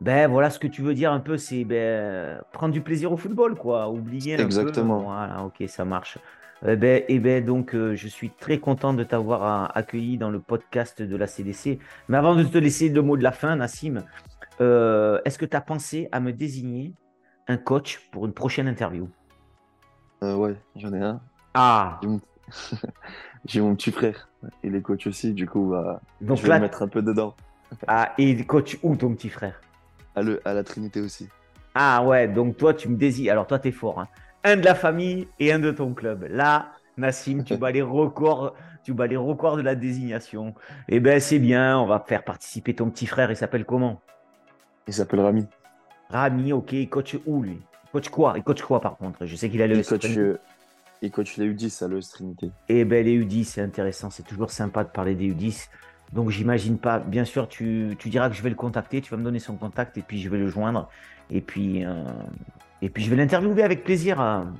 Ben 0.00 0.28
voilà, 0.30 0.50
ce 0.50 0.58
que 0.58 0.66
tu 0.66 0.82
veux 0.82 0.94
dire 0.94 1.12
un 1.12 1.20
peu, 1.20 1.36
c'est 1.36 1.64
ben, 1.64 2.40
prendre 2.52 2.72
du 2.72 2.80
plaisir 2.80 3.12
au 3.12 3.16
football, 3.16 3.54
quoi. 3.54 3.88
Oublier 3.90 4.34
un 4.34 4.38
peu. 4.38 4.42
Exactement. 4.44 4.98
Voilà, 4.98 5.44
ok, 5.44 5.68
ça 5.68 5.84
marche. 5.84 6.18
Eh 6.66 6.76
ben, 6.76 7.02
eh 7.08 7.18
ben, 7.18 7.44
donc, 7.44 7.74
euh, 7.74 7.94
je 7.94 8.08
suis 8.08 8.30
très 8.30 8.58
content 8.58 8.94
de 8.94 9.04
t'avoir 9.04 9.42
euh, 9.64 9.68
accueilli 9.74 10.16
dans 10.16 10.30
le 10.30 10.40
podcast 10.40 11.02
de 11.02 11.16
la 11.16 11.26
CDC. 11.26 11.78
Mais 12.08 12.16
avant 12.16 12.34
de 12.34 12.42
te 12.42 12.56
laisser 12.56 12.88
le 12.88 13.02
mot 13.02 13.16
de 13.18 13.22
la 13.22 13.32
fin, 13.32 13.54
Nassim, 13.56 14.02
euh, 14.60 15.20
est-ce 15.26 15.36
que 15.38 15.44
tu 15.44 15.56
as 15.56 15.60
pensé 15.60 16.08
à 16.10 16.20
me 16.20 16.32
désigner 16.32 16.94
un 17.48 17.58
coach 17.58 18.08
pour 18.12 18.24
une 18.24 18.32
prochaine 18.32 18.66
interview? 18.66 19.08
Euh, 20.22 20.36
ouais, 20.36 20.56
j'en 20.76 20.92
ai 20.94 21.00
un. 21.02 21.20
Ah, 21.52 22.00
J'ai 23.44 23.60
mon... 23.60 23.74
petit 23.74 23.92
frère. 23.92 24.30
Il 24.62 24.74
est 24.74 24.80
coach 24.80 25.06
aussi, 25.06 25.34
du 25.34 25.46
coup, 25.46 25.70
bah, 25.70 26.00
donc 26.22 26.38
je 26.38 26.42
vais 26.44 26.48
là, 26.48 26.56
le 26.56 26.62
mettre 26.62 26.82
un 26.82 26.88
peu 26.88 27.02
dedans. 27.02 27.34
Ah, 27.88 28.12
et 28.18 28.44
coach 28.46 28.78
où 28.82 28.94
ton 28.94 29.14
petit 29.14 29.28
frère? 29.28 29.60
À, 30.14 30.22
le... 30.22 30.40
à 30.46 30.54
la 30.54 30.62
Trinité 30.62 31.00
aussi. 31.00 31.28
Ah 31.74 32.04
ouais, 32.04 32.28
donc 32.28 32.56
toi 32.56 32.72
tu 32.72 32.88
me 32.88 32.96
désignes. 32.96 33.30
Alors 33.30 33.48
toi 33.48 33.58
t'es 33.58 33.72
fort. 33.72 33.98
hein. 34.00 34.08
Un 34.44 34.56
de 34.56 34.64
la 34.64 34.74
famille 34.74 35.26
et 35.40 35.52
un 35.52 35.58
de 35.58 35.70
ton 35.70 35.94
club. 35.94 36.26
Là, 36.30 36.72
Nassim, 36.98 37.42
tu 37.44 37.56
bats 37.56 37.70
les 37.72 37.82
records, 37.82 38.54
tu 38.84 38.92
bats 38.92 39.06
les 39.06 39.16
records 39.16 39.56
de 39.56 39.62
la 39.62 39.74
désignation. 39.74 40.54
Eh 40.88 41.00
ben 41.00 41.18
c'est 41.18 41.38
bien, 41.38 41.78
on 41.78 41.86
va 41.86 42.04
faire 42.06 42.22
participer 42.22 42.74
ton 42.74 42.90
petit 42.90 43.06
frère. 43.06 43.30
Il 43.30 43.36
s'appelle 43.36 43.64
comment? 43.64 44.02
Il 44.86 44.92
s'appelle 44.92 45.20
Rami. 45.20 45.46
Rami, 46.10 46.52
ok. 46.52 46.72
Il 46.72 46.88
coach 46.90 47.16
où 47.24 47.42
lui? 47.42 47.58
Il 47.84 47.90
coach 47.90 48.08
quoi? 48.10 48.34
Il 48.36 48.42
coach 48.42 48.62
quoi 48.62 48.80
par 48.80 48.98
contre? 48.98 49.24
Je 49.24 49.34
sais 49.34 49.48
qu'il 49.48 49.62
a 49.62 49.66
le 49.66 49.78
Il 49.78 49.84
coach, 49.84 50.06
euh, 50.16 50.38
il 51.00 51.10
coach 51.10 51.38
les 51.38 51.50
U10 51.50 51.82
à 51.82 51.88
l'ES 51.88 52.00
Trinité. 52.10 52.50
Eh 52.68 52.84
ben 52.84 53.04
les 53.04 53.18
U10, 53.18 53.44
c'est 53.44 53.62
intéressant. 53.62 54.10
C'est 54.10 54.24
toujours 54.24 54.50
sympa 54.50 54.84
de 54.84 54.90
parler 54.90 55.14
des 55.14 55.32
U10. 55.32 55.68
Donc 56.12 56.28
j'imagine 56.28 56.76
pas. 56.76 56.98
Bien 56.98 57.24
sûr, 57.24 57.48
tu, 57.48 57.96
tu 57.98 58.10
diras 58.10 58.28
que 58.28 58.36
je 58.36 58.42
vais 58.42 58.50
le 58.50 58.56
contacter. 58.56 59.00
Tu 59.00 59.10
vas 59.10 59.16
me 59.16 59.24
donner 59.24 59.38
son 59.38 59.56
contact 59.56 59.96
et 59.96 60.02
puis 60.02 60.20
je 60.20 60.28
vais 60.28 60.38
le 60.38 60.48
joindre. 60.48 60.90
Et 61.30 61.40
puis, 61.40 61.84
euh, 61.84 62.04
et 62.82 62.88
puis 62.88 63.02
je 63.02 63.10
vais 63.10 63.16
l'interviewer 63.16 63.62
avec 63.62 63.84
plaisir. 63.84 64.20
hein. 64.20 64.52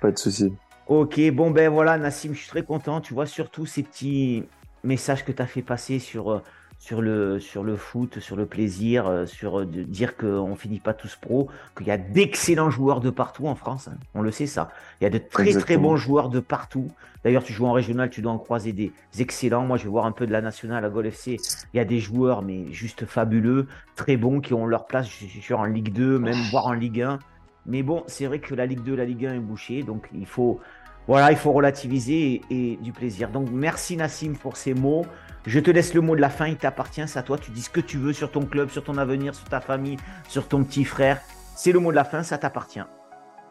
Pas 0.00 0.10
de 0.10 0.18
souci. 0.18 0.52
Ok, 0.88 1.20
bon 1.32 1.50
ben 1.50 1.70
voilà, 1.70 1.96
Nassim, 1.98 2.32
je 2.34 2.38
suis 2.38 2.48
très 2.48 2.62
content. 2.64 3.00
Tu 3.00 3.14
vois, 3.14 3.26
surtout 3.26 3.66
ces 3.66 3.82
petits 3.82 4.44
messages 4.84 5.24
que 5.24 5.32
tu 5.32 5.40
as 5.40 5.46
fait 5.46 5.62
passer 5.62 5.98
sur, 6.00 6.32
euh, 6.32 6.42
sur, 6.78 7.00
le, 7.00 7.38
sur 7.38 7.62
le 7.62 7.76
foot, 7.76 8.18
sur 8.18 8.34
le 8.34 8.46
plaisir, 8.46 9.06
euh, 9.06 9.26
sur 9.26 9.60
euh, 9.60 9.64
de 9.64 9.84
dire 9.84 10.16
qu'on 10.16 10.56
finit 10.56 10.80
pas 10.80 10.92
tous 10.92 11.14
pro, 11.16 11.48
qu'il 11.78 11.86
y 11.86 11.92
a 11.92 11.98
d'excellents 11.98 12.68
joueurs 12.70 13.00
de 13.00 13.10
partout 13.10 13.46
en 13.46 13.54
France. 13.54 13.88
hein. 13.88 13.96
On 14.14 14.22
le 14.22 14.32
sait 14.32 14.46
ça. 14.48 14.70
Il 15.00 15.04
y 15.04 15.06
a 15.06 15.10
de 15.10 15.18
très 15.18 15.44
très 15.60 15.76
bons 15.76 15.96
joueurs 15.96 16.28
de 16.28 16.40
partout. 16.40 16.88
D'ailleurs, 17.24 17.44
tu 17.44 17.52
joues 17.52 17.66
en 17.66 17.72
régional, 17.72 18.10
tu 18.10 18.20
dois 18.20 18.32
en 18.32 18.38
croiser 18.38 18.72
des 18.72 18.92
excellents. 19.20 19.64
Moi, 19.64 19.76
je 19.76 19.84
vais 19.84 19.90
voir 19.90 20.06
un 20.06 20.12
peu 20.12 20.26
de 20.26 20.32
la 20.32 20.40
nationale 20.40 20.84
à 20.84 20.90
Gol 20.90 21.06
FC. 21.06 21.36
Il 21.72 21.76
y 21.76 21.80
a 21.80 21.84
des 21.84 22.00
joueurs, 22.00 22.42
mais 22.42 22.72
juste 22.72 23.06
fabuleux, 23.06 23.68
très 23.94 24.16
bons, 24.16 24.40
qui 24.40 24.52
ont 24.54 24.66
leur 24.66 24.86
place, 24.88 25.06
je 25.08 25.26
suis 25.26 25.40
sûr, 25.40 25.60
en 25.60 25.64
Ligue 25.64 25.92
2, 25.92 26.18
même 26.18 26.34
voire 26.50 26.66
en 26.66 26.72
Ligue 26.72 27.00
1. 27.02 27.20
Mais 27.66 27.82
bon, 27.82 28.02
c'est 28.06 28.26
vrai 28.26 28.40
que 28.40 28.54
la 28.54 28.66
Ligue 28.66 28.82
2, 28.82 28.94
la 28.94 29.04
Ligue 29.04 29.26
1 29.26 29.34
est 29.34 29.40
bouchée, 29.40 29.82
donc 29.82 30.08
il 30.12 30.26
faut, 30.26 30.60
relativiser 31.08 32.42
et, 32.50 32.76
du 32.82 32.92
plaisir. 32.92 33.30
Donc 33.30 33.48
merci 33.50 33.96
Nassim 33.96 34.34
pour 34.34 34.56
ces 34.56 34.74
mots. 34.74 35.06
Je 35.46 35.58
te 35.60 35.70
laisse 35.70 35.94
le 35.94 36.00
mot 36.00 36.14
de 36.14 36.20
la 36.20 36.30
fin, 36.30 36.46
il 36.46 36.56
t'appartient, 36.56 37.06
c'est 37.06 37.18
à 37.18 37.22
toi. 37.22 37.38
Tu 37.38 37.50
dis 37.50 37.62
ce 37.62 37.70
que 37.70 37.80
tu 37.80 37.98
veux 37.98 38.12
sur 38.12 38.30
ton 38.30 38.46
club, 38.46 38.70
sur 38.70 38.84
ton 38.84 38.96
avenir, 38.98 39.34
sur 39.34 39.48
ta 39.48 39.60
famille, 39.60 39.96
sur 40.28 40.48
ton 40.48 40.62
petit 40.64 40.84
frère. 40.84 41.20
C'est 41.56 41.72
le 41.72 41.80
mot 41.80 41.90
de 41.90 41.96
la 41.96 42.04
fin, 42.04 42.22
ça 42.22 42.38
t'appartient. 42.38 42.82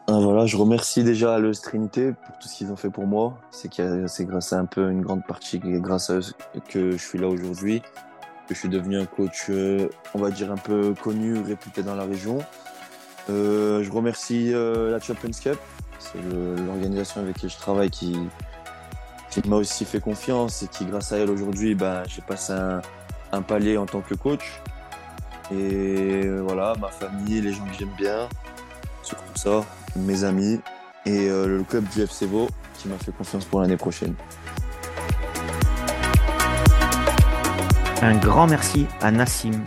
Ah, 0.08 0.18
voilà, 0.18 0.46
je 0.46 0.56
remercie 0.56 1.04
déjà 1.04 1.38
l'ES 1.38 1.60
Trinité 1.62 2.12
pour 2.12 2.36
tout 2.38 2.48
ce 2.48 2.56
qu'ils 2.56 2.72
ont 2.72 2.76
fait 2.76 2.90
pour 2.90 3.06
moi. 3.06 3.38
C'est 3.50 4.24
grâce 4.26 4.52
à 4.52 4.58
un 4.58 4.64
peu 4.64 4.90
une 4.90 5.00
grande 5.00 5.24
partie, 5.24 5.60
grâce 5.60 6.10
à 6.10 6.18
que 6.68 6.92
je 6.92 6.96
suis 6.96 7.18
là 7.18 7.28
aujourd'hui, 7.28 7.82
que 8.48 8.54
je 8.54 8.58
suis 8.58 8.68
devenu 8.68 8.98
un 8.98 9.06
coach, 9.06 9.46
euh, 9.50 9.88
on 10.14 10.18
va 10.18 10.30
dire 10.30 10.50
un 10.50 10.56
peu 10.56 10.94
connu, 11.00 11.40
réputé 11.40 11.82
dans 11.82 11.94
la 11.94 12.04
région. 12.04 12.38
Euh, 13.30 13.82
je 13.82 13.90
remercie 13.90 14.52
euh, 14.52 14.90
la 14.90 15.00
Champions 15.00 15.30
Cup, 15.30 15.58
C'est 15.98 16.20
l'organisation 16.66 17.20
avec 17.20 17.38
qui 17.38 17.48
je 17.48 17.56
travaille 17.56 17.90
qui, 17.90 18.16
m'a 19.46 19.56
aussi 19.56 19.84
fait 19.84 20.00
confiance 20.00 20.62
et 20.62 20.68
qui, 20.68 20.84
grâce 20.84 21.12
à 21.12 21.18
elle, 21.18 21.30
aujourd'hui, 21.30 21.74
ben, 21.74 22.02
j'ai 22.06 22.22
passé 22.22 22.52
un, 23.32 23.42
palier 23.42 23.76
en 23.76 23.86
tant 23.86 24.00
que 24.00 24.14
coach. 24.14 24.60
Et 25.50 26.28
voilà, 26.40 26.74
ma 26.80 26.88
famille, 26.88 27.40
les 27.40 27.52
gens 27.52 27.64
que 27.64 27.74
j'aime 27.78 27.94
bien, 27.96 28.28
surtout 29.02 29.22
ça, 29.34 29.64
mes 29.96 30.24
amis 30.24 30.60
et 31.06 31.28
euh, 31.28 31.46
le 31.46 31.64
club 31.64 31.84
du 31.88 32.02
FC 32.02 32.28
qui 32.78 32.88
m'a 32.88 32.98
fait 32.98 33.12
confiance 33.12 33.44
pour 33.44 33.60
l'année 33.60 33.76
prochaine. 33.76 34.14
Un 38.00 38.16
grand 38.18 38.46
merci 38.46 38.86
à 39.00 39.10
Nassim 39.10 39.64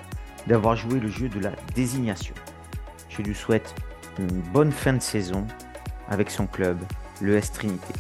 d'avoir 0.48 0.76
joué 0.76 1.00
le 1.00 1.08
jeu 1.08 1.30
de 1.30 1.40
la 1.40 1.52
désignation. 1.74 2.36
Je 3.18 3.22
lui 3.22 3.36
souhaite 3.36 3.74
une 4.20 4.42
bonne 4.42 4.72
fin 4.72 4.94
de 4.94 5.02
saison 5.02 5.48
avec 6.10 6.30
son 6.30 6.48
club, 6.48 6.78
le 7.22 7.38
S 7.38 7.52
Trinité. 7.52 7.94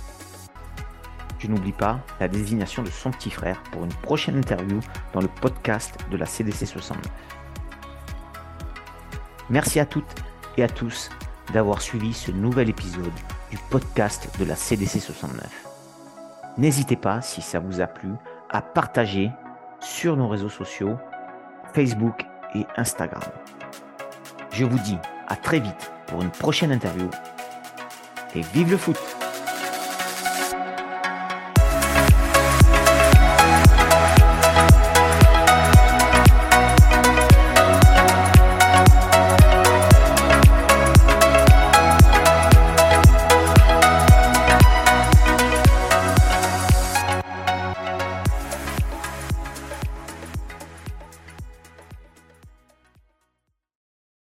Je 1.39 1.47
n'oublie 1.47 1.71
pas 1.71 1.99
la 2.19 2.27
désignation 2.27 2.83
de 2.83 2.89
son 2.89 3.11
petit 3.11 3.29
frère 3.29 3.61
pour 3.71 3.83
une 3.83 3.93
prochaine 3.93 4.37
interview 4.37 4.79
dans 5.13 5.21
le 5.21 5.27
podcast 5.27 5.97
de 6.11 6.17
la 6.17 6.25
CDC 6.25 6.65
69. 6.65 7.05
Merci 9.49 9.79
à 9.79 9.85
toutes 9.85 10.15
et 10.57 10.63
à 10.63 10.67
tous 10.67 11.09
d'avoir 11.53 11.81
suivi 11.81 12.13
ce 12.13 12.31
nouvel 12.31 12.69
épisode 12.69 13.13
du 13.51 13.57
podcast 13.69 14.29
de 14.39 14.45
la 14.45 14.55
CDC 14.55 14.99
69. 14.99 15.45
N'hésitez 16.57 16.95
pas, 16.95 17.21
si 17.21 17.41
ça 17.41 17.59
vous 17.59 17.79
a 17.79 17.87
plu, 17.87 18.09
à 18.49 18.61
partager 18.61 19.29
sur 19.79 20.17
nos 20.17 20.27
réseaux 20.27 20.49
sociaux, 20.49 20.97
Facebook 21.73 22.25
et 22.55 22.65
Instagram. 22.77 23.21
Je 24.57 24.63
vous 24.63 24.79
dis 24.79 24.97
à 25.27 25.35
très 25.35 25.59
vite 25.59 25.91
pour 26.07 26.21
une 26.21 26.29
prochaine 26.29 26.71
interview 26.71 27.09
et 28.35 28.41
vive 28.53 28.71
le 28.71 28.77
foot 28.77 28.97